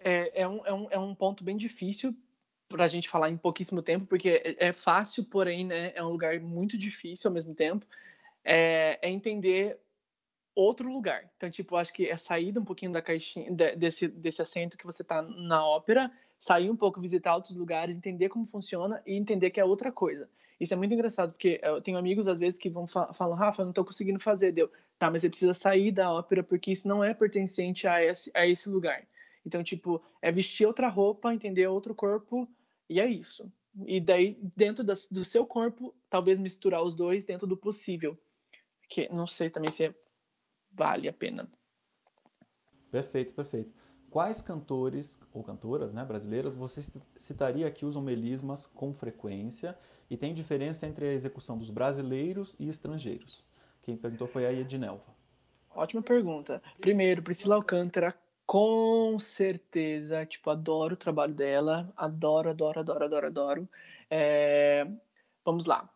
[0.00, 2.16] é, é, um, é, um, é um ponto bem difícil
[2.68, 6.08] para a gente falar em pouquíssimo tempo, porque é, é fácil, porém, né, é um
[6.08, 7.86] lugar muito difícil ao mesmo tempo
[8.44, 9.78] é, é entender
[10.54, 11.30] outro lugar.
[11.36, 15.02] Então, tipo, acho que é sair um pouquinho da caixinha, desse, desse assento que você
[15.02, 19.60] está na ópera, sair um pouco, visitar outros lugares, entender como funciona e entender que
[19.60, 20.28] é outra coisa.
[20.60, 23.62] Isso é muito engraçado, porque eu tenho amigos, às vezes, que vão fa falam, Rafa,
[23.62, 24.70] eu não estou conseguindo fazer, deu.
[24.98, 28.46] Tá, mas você precisa sair da ópera, porque isso não é pertencente a esse, a
[28.46, 29.06] esse lugar.
[29.46, 32.48] Então, tipo, é vestir outra roupa, entender outro corpo,
[32.88, 33.50] e é isso.
[33.86, 38.18] E daí, dentro da, do seu corpo, talvez misturar os dois dentro do possível
[38.88, 39.94] que não sei também se
[40.72, 41.48] vale a pena.
[42.90, 43.70] Perfeito, perfeito.
[44.10, 46.82] Quais cantores ou cantoras né, brasileiras você
[47.16, 49.76] citaria que usam melismas com frequência
[50.08, 53.44] e tem diferença entre a execução dos brasileiros e estrangeiros?
[53.82, 55.16] Quem perguntou foi a Ednelva.
[55.74, 56.62] Ótima pergunta.
[56.80, 58.14] Primeiro, Priscila Alcântara,
[58.46, 63.68] com certeza, tipo, adoro o trabalho dela, adoro, adoro, adoro, adoro, adoro.
[64.10, 64.86] É...
[65.44, 65.88] Vamos lá.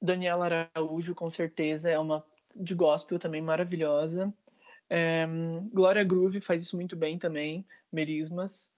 [0.00, 2.24] Daniela Araújo, com certeza, é uma
[2.54, 4.32] de gospel também maravilhosa.
[4.88, 5.26] É,
[5.72, 7.66] Glória Groove faz isso muito bem também.
[7.92, 8.74] Merismas.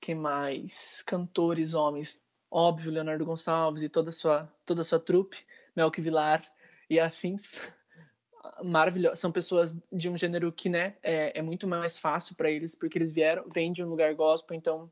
[0.00, 1.02] Quem mais?
[1.06, 2.18] Cantores homens.
[2.50, 5.44] Óbvio, Leonardo Gonçalves e toda a sua, toda a sua trupe.
[5.74, 6.44] Melk Vilar
[6.88, 7.72] e afins.
[8.62, 9.20] Maravilhosos.
[9.20, 12.98] São pessoas de um gênero que né, é, é muito mais fácil para eles, porque
[12.98, 14.90] eles vieram, vêm de um lugar gospel, então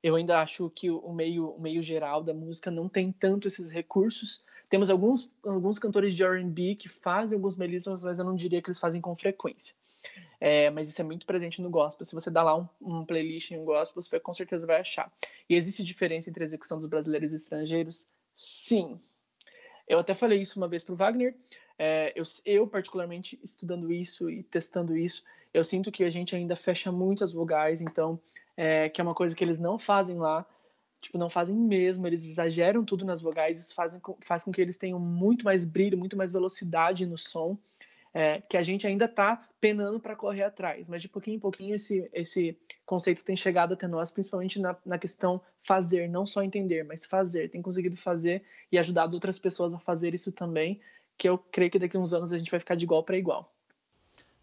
[0.00, 3.70] eu ainda acho que o meio, o meio geral da música não tem tanto esses
[3.70, 8.62] recursos temos alguns, alguns cantores de R&B que fazem alguns melismas, mas eu não diria
[8.62, 9.74] que eles fazem com frequência.
[10.40, 12.04] É, mas isso é muito presente no gospel.
[12.04, 15.12] Se você dá lá um, um playlist em um gospel, você com certeza vai achar.
[15.48, 18.08] E existe diferença entre a execução dos brasileiros e estrangeiros?
[18.34, 19.00] Sim.
[19.86, 21.36] Eu até falei isso uma vez para o Wagner.
[21.78, 26.56] É, eu, eu, particularmente, estudando isso e testando isso, eu sinto que a gente ainda
[26.56, 28.20] fecha muitas vogais, então,
[28.56, 30.46] é, que é uma coisa que eles não fazem lá
[31.02, 35.00] tipo, não fazem mesmo, eles exageram tudo nas vogais, isso faz com que eles tenham
[35.00, 37.58] muito mais brilho, muito mais velocidade no som.
[38.14, 41.74] É, que a gente ainda está penando para correr atrás, mas de pouquinho em pouquinho
[41.74, 46.84] esse, esse conceito tem chegado até nós, principalmente na, na questão fazer, não só entender,
[46.84, 47.50] mas fazer.
[47.50, 50.80] Tem conseguido fazer e ajudado outras pessoas a fazer isso também,
[51.16, 53.16] que eu creio que daqui a uns anos a gente vai ficar de igual para
[53.16, 53.52] igual.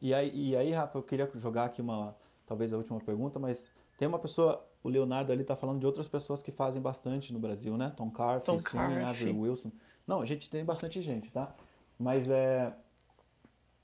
[0.01, 2.15] E aí, e aí, Rafa, eu queria jogar aqui uma,
[2.47, 6.07] talvez a última pergunta, mas tem uma pessoa, o Leonardo ali está falando de outras
[6.07, 7.91] pessoas que fazem bastante no Brasil, né?
[7.97, 9.71] Tom Carf, Tom Sim, Avril Wilson.
[10.07, 11.53] Não, a gente tem bastante gente, tá?
[11.99, 12.73] Mas é,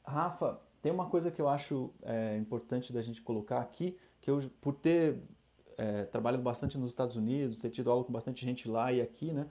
[0.05, 4.39] Rafa, tem uma coisa que eu acho é, importante da gente colocar aqui, que eu,
[4.61, 5.19] por ter
[5.77, 9.31] é, trabalhado bastante nos Estados Unidos, ter tido aula com bastante gente lá e aqui,
[9.31, 9.47] né?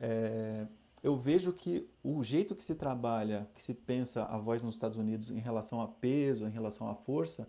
[0.00, 0.66] É,
[1.02, 4.96] eu vejo que o jeito que se trabalha, que se pensa a voz nos Estados
[4.96, 7.46] Unidos em relação a peso, em relação à força,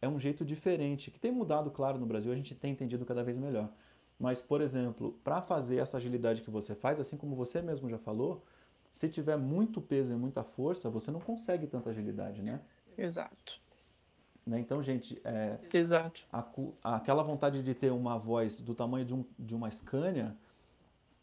[0.00, 3.22] é um jeito diferente, que tem mudado, claro, no Brasil, a gente tem entendido cada
[3.22, 3.70] vez melhor.
[4.18, 7.98] Mas, por exemplo, para fazer essa agilidade que você faz, assim como você mesmo já
[7.98, 8.42] falou,
[8.96, 12.62] se tiver muito peso e muita força, você não consegue tanta agilidade, né?
[12.96, 13.60] Exato.
[14.46, 14.58] Né?
[14.58, 16.24] Então, gente, é, Exato.
[16.32, 20.34] A, aquela vontade de ter uma voz do tamanho de, um, de uma Scania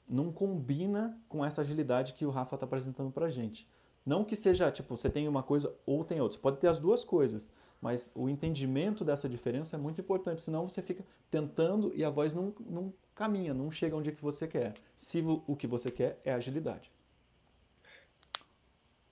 [0.08, 3.68] não combina com essa agilidade que o Rafa está apresentando para gente.
[4.06, 6.38] Não que seja, tipo, você tem uma coisa ou tem outra.
[6.38, 7.50] Você pode ter as duas coisas,
[7.82, 12.34] mas o entendimento dessa diferença é muito importante, senão você fica tentando e a voz
[12.34, 14.76] não, não caminha, não chega onde é que você quer.
[14.96, 16.93] Se o que você quer é agilidade.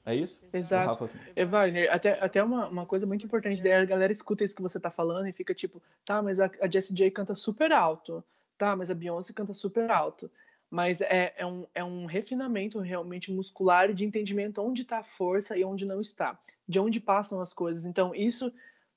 [0.05, 0.41] É isso?
[0.51, 1.03] Exato.
[1.03, 1.19] Assim.
[1.35, 4.61] É, Wagner, até, até uma, uma coisa muito importante, daí a galera escuta isso que
[4.61, 8.23] você tá falando e fica tipo, tá, mas a, a Jessie J canta super alto,
[8.57, 10.29] tá, mas a Beyoncé canta super alto.
[10.69, 15.57] Mas é, é, um, é um refinamento realmente muscular de entendimento onde está a força
[15.57, 17.85] e onde não está, de onde passam as coisas.
[17.85, 18.51] Então, isso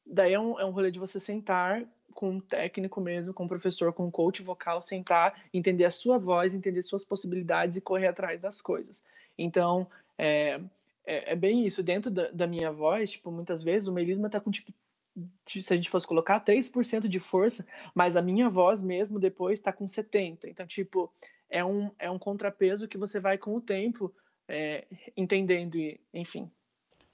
[0.06, 1.82] daí é um, é um rolê de você sentar
[2.14, 6.16] com um técnico mesmo, com um professor, com um coach vocal, sentar, entender a sua
[6.16, 9.04] voz, entender suas possibilidades e correr atrás das coisas.
[9.36, 10.60] Então, é,
[11.04, 11.82] é, é bem isso.
[11.82, 14.72] Dentro da, da, minha voz, tipo, muitas vezes o melisma tá com, tipo,
[15.46, 19.72] se a gente fosse colocar 3% de força, mas a minha voz mesmo depois está
[19.72, 20.44] com 70%.
[20.44, 21.12] Então, tipo,
[21.48, 24.12] é um, é um contrapeso que você vai com o tempo
[24.48, 24.86] é,
[25.16, 26.50] entendendo e, enfim.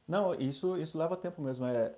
[0.06, 1.66] Não, isso, isso leva tempo mesmo.
[1.66, 1.94] É,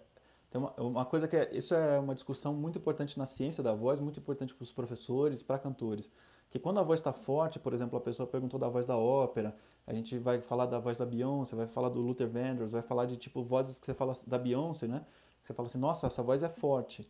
[0.51, 3.73] tem uma, uma coisa que é, isso é uma discussão muito importante na ciência da
[3.73, 6.11] voz, muito importante para os professores, para cantores.
[6.53, 9.57] Que quando a voz está forte, por exemplo, a pessoa perguntou da voz da ópera,
[9.87, 13.07] a gente vai falar da voz da Beyoncé, vai falar do Luther Vandross, vai falar
[13.07, 15.03] de tipo vozes que você fala da Beyoncé, né?
[15.43, 17.09] Você fala assim, nossa, essa voz é forte.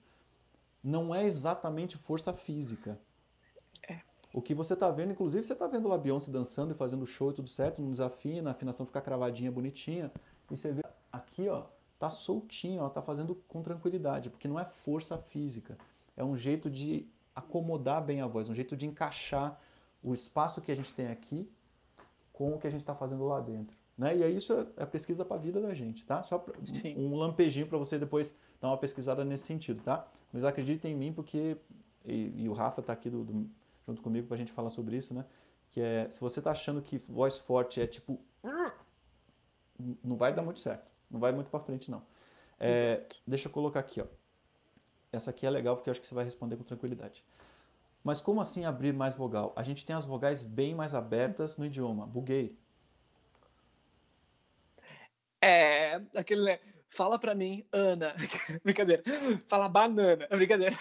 [0.80, 2.96] Não é exatamente força física.
[4.32, 7.32] O que você está vendo, inclusive você está vendo lá Beyoncé dançando e fazendo show
[7.32, 10.12] e tudo certo, não desafina, a afinação fica cravadinha, bonitinha.
[10.48, 11.64] E você vê aqui, ó,
[11.98, 15.76] tá soltinho, ela tá fazendo com tranquilidade, porque não é força física.
[16.16, 19.60] É um jeito de acomodar bem a voz, um jeito de encaixar
[20.02, 21.48] o espaço que a gente tem aqui
[22.32, 23.76] com o que a gente está fazendo lá dentro.
[23.96, 24.16] Né?
[24.16, 26.22] E aí isso é, pesquisa para a vida da gente, tá?
[26.22, 26.44] Só
[26.96, 30.06] um lampejinho para você depois dar uma pesquisada nesse sentido, tá?
[30.32, 31.56] Mas acreditem em mim porque
[32.04, 33.50] e, e o Rafa está aqui do, do
[33.86, 35.24] junto comigo para a gente falar sobre isso, né?
[35.70, 38.18] Que é, se você está achando que voz forte é tipo,
[40.02, 42.02] não vai dar muito certo, não vai muito para frente não.
[42.58, 44.06] É, deixa eu colocar aqui, ó.
[45.12, 47.22] Essa aqui é legal porque eu acho que você vai responder com tranquilidade.
[48.02, 49.52] Mas como assim abrir mais vogal?
[49.54, 52.06] A gente tem as vogais bem mais abertas no idioma.
[52.06, 52.58] Buguei.
[55.40, 56.58] É, aquele, né?
[56.88, 58.14] Fala pra mim, Ana.
[58.64, 59.02] brincadeira.
[59.48, 60.26] Fala banana.
[60.28, 60.76] Brincadeira.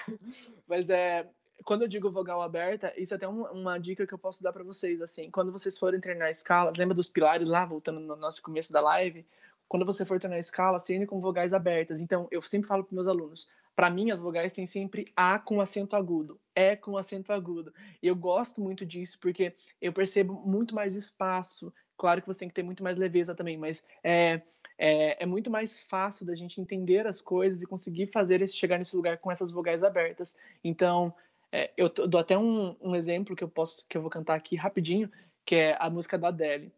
[0.68, 1.30] Mas é,
[1.64, 4.52] quando eu digo vogal aberta, isso é até um, uma dica que eu posso dar
[4.52, 8.42] para vocês, assim, quando vocês forem treinar escalas, lembra dos pilares lá, voltando no nosso
[8.42, 9.26] começo da live?
[9.68, 12.02] Quando você for treinar escala, treine com vogais abertas.
[12.02, 15.62] Então, eu sempre falo para meus alunos, para mim as vogais têm sempre A com
[15.62, 17.74] acento agudo, E com acento agudo.
[18.02, 21.74] Eu gosto muito disso porque eu percebo muito mais espaço.
[21.98, 24.42] Claro que você tem que ter muito mais leveza também, mas é,
[24.78, 28.78] é, é muito mais fácil da gente entender as coisas e conseguir fazer esse, chegar
[28.78, 30.36] nesse lugar com essas vogais abertas.
[30.64, 31.14] Então,
[31.52, 34.56] é, eu dou até um, um, exemplo que eu posso que eu vou cantar aqui
[34.56, 35.12] rapidinho,
[35.46, 36.74] que é a música da Adele.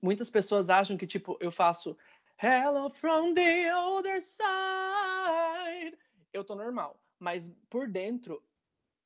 [0.00, 1.96] Muitas pessoas acham que tipo eu faço
[2.38, 5.35] Hello from the other side.
[6.36, 8.42] Eu tô normal, mas por dentro,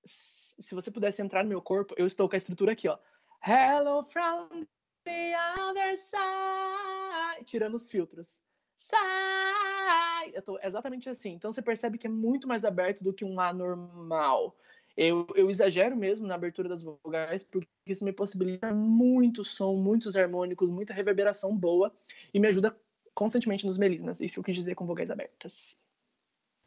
[0.04, 2.98] se você pudesse entrar no meu corpo, eu estou com a estrutura aqui, ó.
[3.46, 4.66] Hello from
[5.04, 8.40] the other side, tirando os filtros.
[8.78, 10.34] Side.
[10.34, 11.34] Eu tô exatamente assim.
[11.34, 14.56] Então você percebe que é muito mais aberto do que um anormal.
[14.96, 20.16] Eu, eu exagero mesmo na abertura das vogais, porque isso me possibilita muito som, muitos
[20.16, 21.94] harmônicos, muita reverberação boa
[22.34, 22.76] e me ajuda
[23.14, 24.20] constantemente nos melismas.
[24.20, 25.78] Isso eu quis dizer com vogais abertas.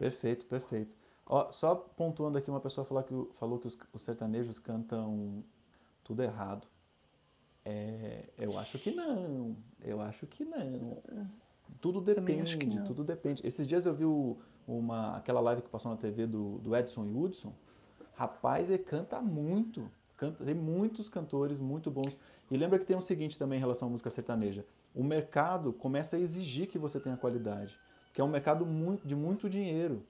[0.04, 0.97] Perfeito, perfeito.
[1.26, 5.41] Ó, só pontuando aqui, uma pessoa falou que, falou que os, os sertanejos cantam
[6.04, 6.68] tudo errado.
[7.64, 9.56] É, eu acho que não.
[9.82, 10.97] Eu acho que não.
[11.80, 13.47] Tudo depende, tudo depende.
[13.47, 14.04] Esses dias eu vi
[14.68, 17.54] uma, aquela live que passou na TV do, do Edson e Hudson.
[18.14, 19.89] Rapaz, ele canta muito.
[20.18, 22.18] Canta, tem muitos cantores muito bons.
[22.51, 24.66] E lembra que tem o um seguinte também em relação à música sertaneja.
[24.93, 27.80] O mercado começa a exigir que você tenha qualidade.
[28.14, 30.05] Que é um mercado muito, de muito dinheiro.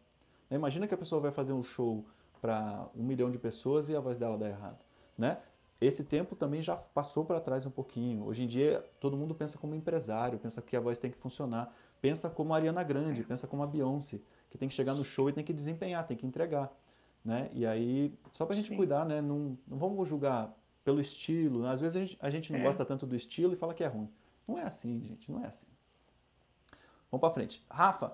[0.49, 0.58] Né?
[0.58, 2.06] Imagina que a pessoa vai fazer um show
[2.41, 4.84] para um milhão de pessoas e a voz dela dá errado.
[5.18, 5.38] Né?
[5.80, 8.26] Esse tempo também já passou para trás um pouquinho.
[8.26, 11.74] Hoje em dia, todo mundo pensa como empresário, pensa que a voz tem que funcionar,
[12.01, 15.30] pensa como a Ariana Grande, pensa como a Beyoncé, que tem que chegar no show
[15.30, 16.72] e tem que desempenhar, tem que entregar.
[17.24, 17.49] Né?
[17.54, 18.76] E aí, só para a gente Sim.
[18.76, 19.22] cuidar, né?
[19.22, 21.64] não, não vamos julgar pelo estilo.
[21.64, 21.72] Né?
[21.72, 22.64] Às vezes a gente, a gente não é.
[22.64, 24.10] gosta tanto do estilo e fala que é ruim.
[24.47, 25.68] Não é assim, gente, não é assim.
[27.14, 27.64] Vamos para frente.
[27.70, 28.11] Rafa,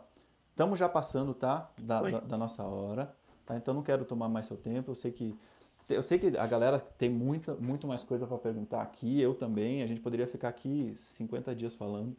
[0.49, 1.71] estamos já passando, tá?
[1.77, 3.15] Da, da, da, nossa hora.
[3.45, 3.55] Tá?
[3.55, 4.91] Então não quero tomar mais seu tempo.
[4.91, 5.39] Eu sei que
[5.87, 9.81] eu sei que a galera tem muita, muito mais coisa para perguntar aqui, eu também.
[9.81, 12.13] A gente poderia ficar aqui 50 dias falando.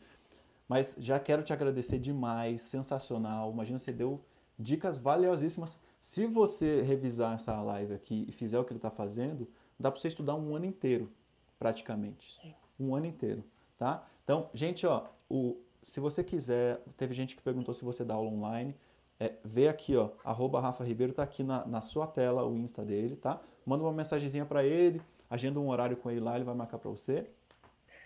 [0.67, 3.53] Mas já quero te agradecer demais, sensacional.
[3.53, 4.19] Imagina, você deu
[4.59, 5.83] dicas valiosíssimas.
[6.01, 9.47] Se você revisar essa live aqui e fizer o que ele está fazendo,
[9.79, 11.13] dá para você estudar um ano inteiro,
[11.59, 12.41] praticamente.
[12.41, 12.55] Sim.
[12.79, 13.45] Um ano inteiro,
[13.77, 14.09] tá?
[14.25, 18.31] Então, gente, ó, o, se você quiser, teve gente que perguntou se você dá aula
[18.31, 18.75] online.
[19.19, 22.85] É, vê aqui, ó, arroba Rafa Ribeiro, tá aqui na, na sua tela o Insta
[22.85, 23.41] dele, tá?
[23.67, 26.91] Manda uma mensagenzinha para ele, agenda um horário com ele lá, ele vai marcar para
[26.91, 27.29] você.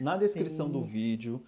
[0.00, 0.72] Na descrição Sim.
[0.72, 1.44] do vídeo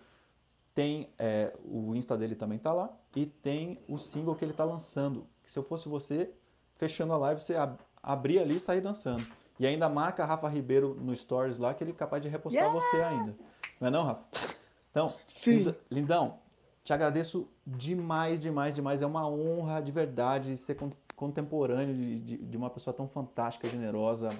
[0.72, 4.64] tem é, o Insta dele também tá lá e tem o single que ele tá
[4.64, 5.26] lançando.
[5.42, 6.30] Que se eu fosse você,
[6.76, 9.26] fechando a live, você ab abrir ali e sair dançando.
[9.58, 12.80] E ainda marca Rafa Ribeiro no Stories lá, que ele é capaz de repostar yeah!
[12.80, 13.34] você ainda.
[13.80, 14.55] Não é não, Rafa?
[14.96, 15.74] Então, Sim.
[15.90, 16.38] lindão,
[16.82, 19.02] te agradeço demais, demais, demais.
[19.02, 20.74] É uma honra de verdade ser
[21.14, 24.30] contemporâneo de, de, de uma pessoa tão fantástica, generosa,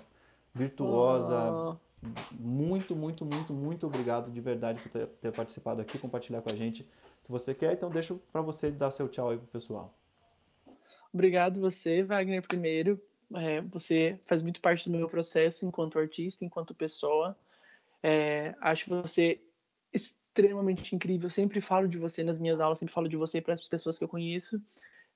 [0.55, 1.53] virtuosa.
[1.53, 1.77] Oh.
[2.33, 6.57] Muito, muito, muito, muito obrigado de verdade por ter, ter, participado aqui, compartilhar com a
[6.57, 6.85] gente
[7.21, 7.75] o que você quer.
[7.75, 9.93] Então, deixo para você dar seu tchau aí pro pessoal.
[11.13, 12.99] Obrigado você, Wagner, primeiro.
[13.35, 17.37] É, você faz muito parte do meu processo enquanto artista, enquanto pessoa.
[18.03, 19.43] É, acho você
[20.37, 21.27] extremamente incrível.
[21.27, 23.99] Eu sempre falo de você nas minhas aulas, sempre falo de você para as pessoas
[23.99, 24.63] que eu conheço.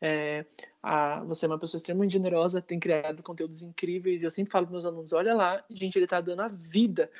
[0.00, 0.46] É,
[0.82, 4.22] a, você é uma pessoa extremamente generosa, tem criado conteúdos incríveis.
[4.22, 7.10] E eu sempre falo para meus alunos: olha lá, gente, ele está dando a vida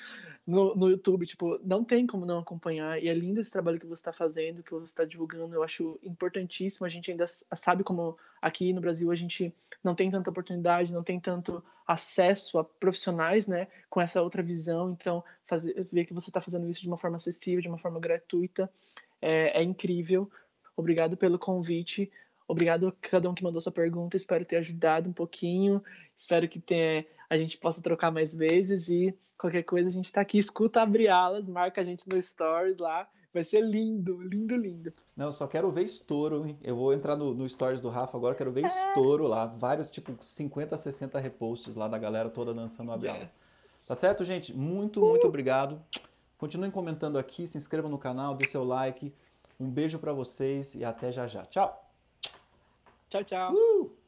[0.47, 1.27] no, no YouTube.
[1.27, 3.03] Tipo, não tem como não acompanhar.
[3.03, 5.55] E é lindo esse trabalho que você está fazendo, que você está divulgando.
[5.55, 6.87] Eu acho importantíssimo.
[6.87, 9.55] A gente ainda sabe como aqui no Brasil a gente
[9.85, 14.93] não tem tanta oportunidade, não tem tanto acesso a profissionais, né, com essa outra visão.
[14.93, 17.99] Então, fazer, ver que você está fazendo isso de uma forma acessível, de uma forma
[17.99, 18.71] gratuita,
[19.21, 20.31] é, é incrível.
[20.77, 22.11] Obrigado pelo convite.
[22.51, 24.17] Obrigado a cada um que mandou sua pergunta.
[24.17, 25.81] Espero ter ajudado um pouquinho.
[26.17, 30.21] Espero que tenha, a gente possa trocar mais vezes e qualquer coisa a gente está
[30.21, 30.37] aqui.
[30.37, 33.09] Escuta abrir alas, marca a gente no Stories lá.
[33.33, 34.93] Vai ser lindo, lindo, lindo.
[35.17, 36.45] Não, só quero ver estouro.
[36.45, 36.59] Hein?
[36.61, 38.67] Eu vou entrar no, no Stories do Rafa agora, quero ver é.
[38.67, 39.47] estouro lá.
[39.47, 43.33] Vários, tipo, 50, 60 reposts lá da galera toda dançando abrir alas.
[43.87, 44.53] Tá certo, gente?
[44.53, 45.81] Muito, muito obrigado.
[46.37, 49.15] Continuem comentando aqui, se inscrevam no canal, dê seu like.
[49.61, 51.47] Um beijo para vocês e até já já.
[51.47, 51.90] Tchau!
[53.11, 53.53] Tchau, tchau.
[53.55, 54.00] Uh!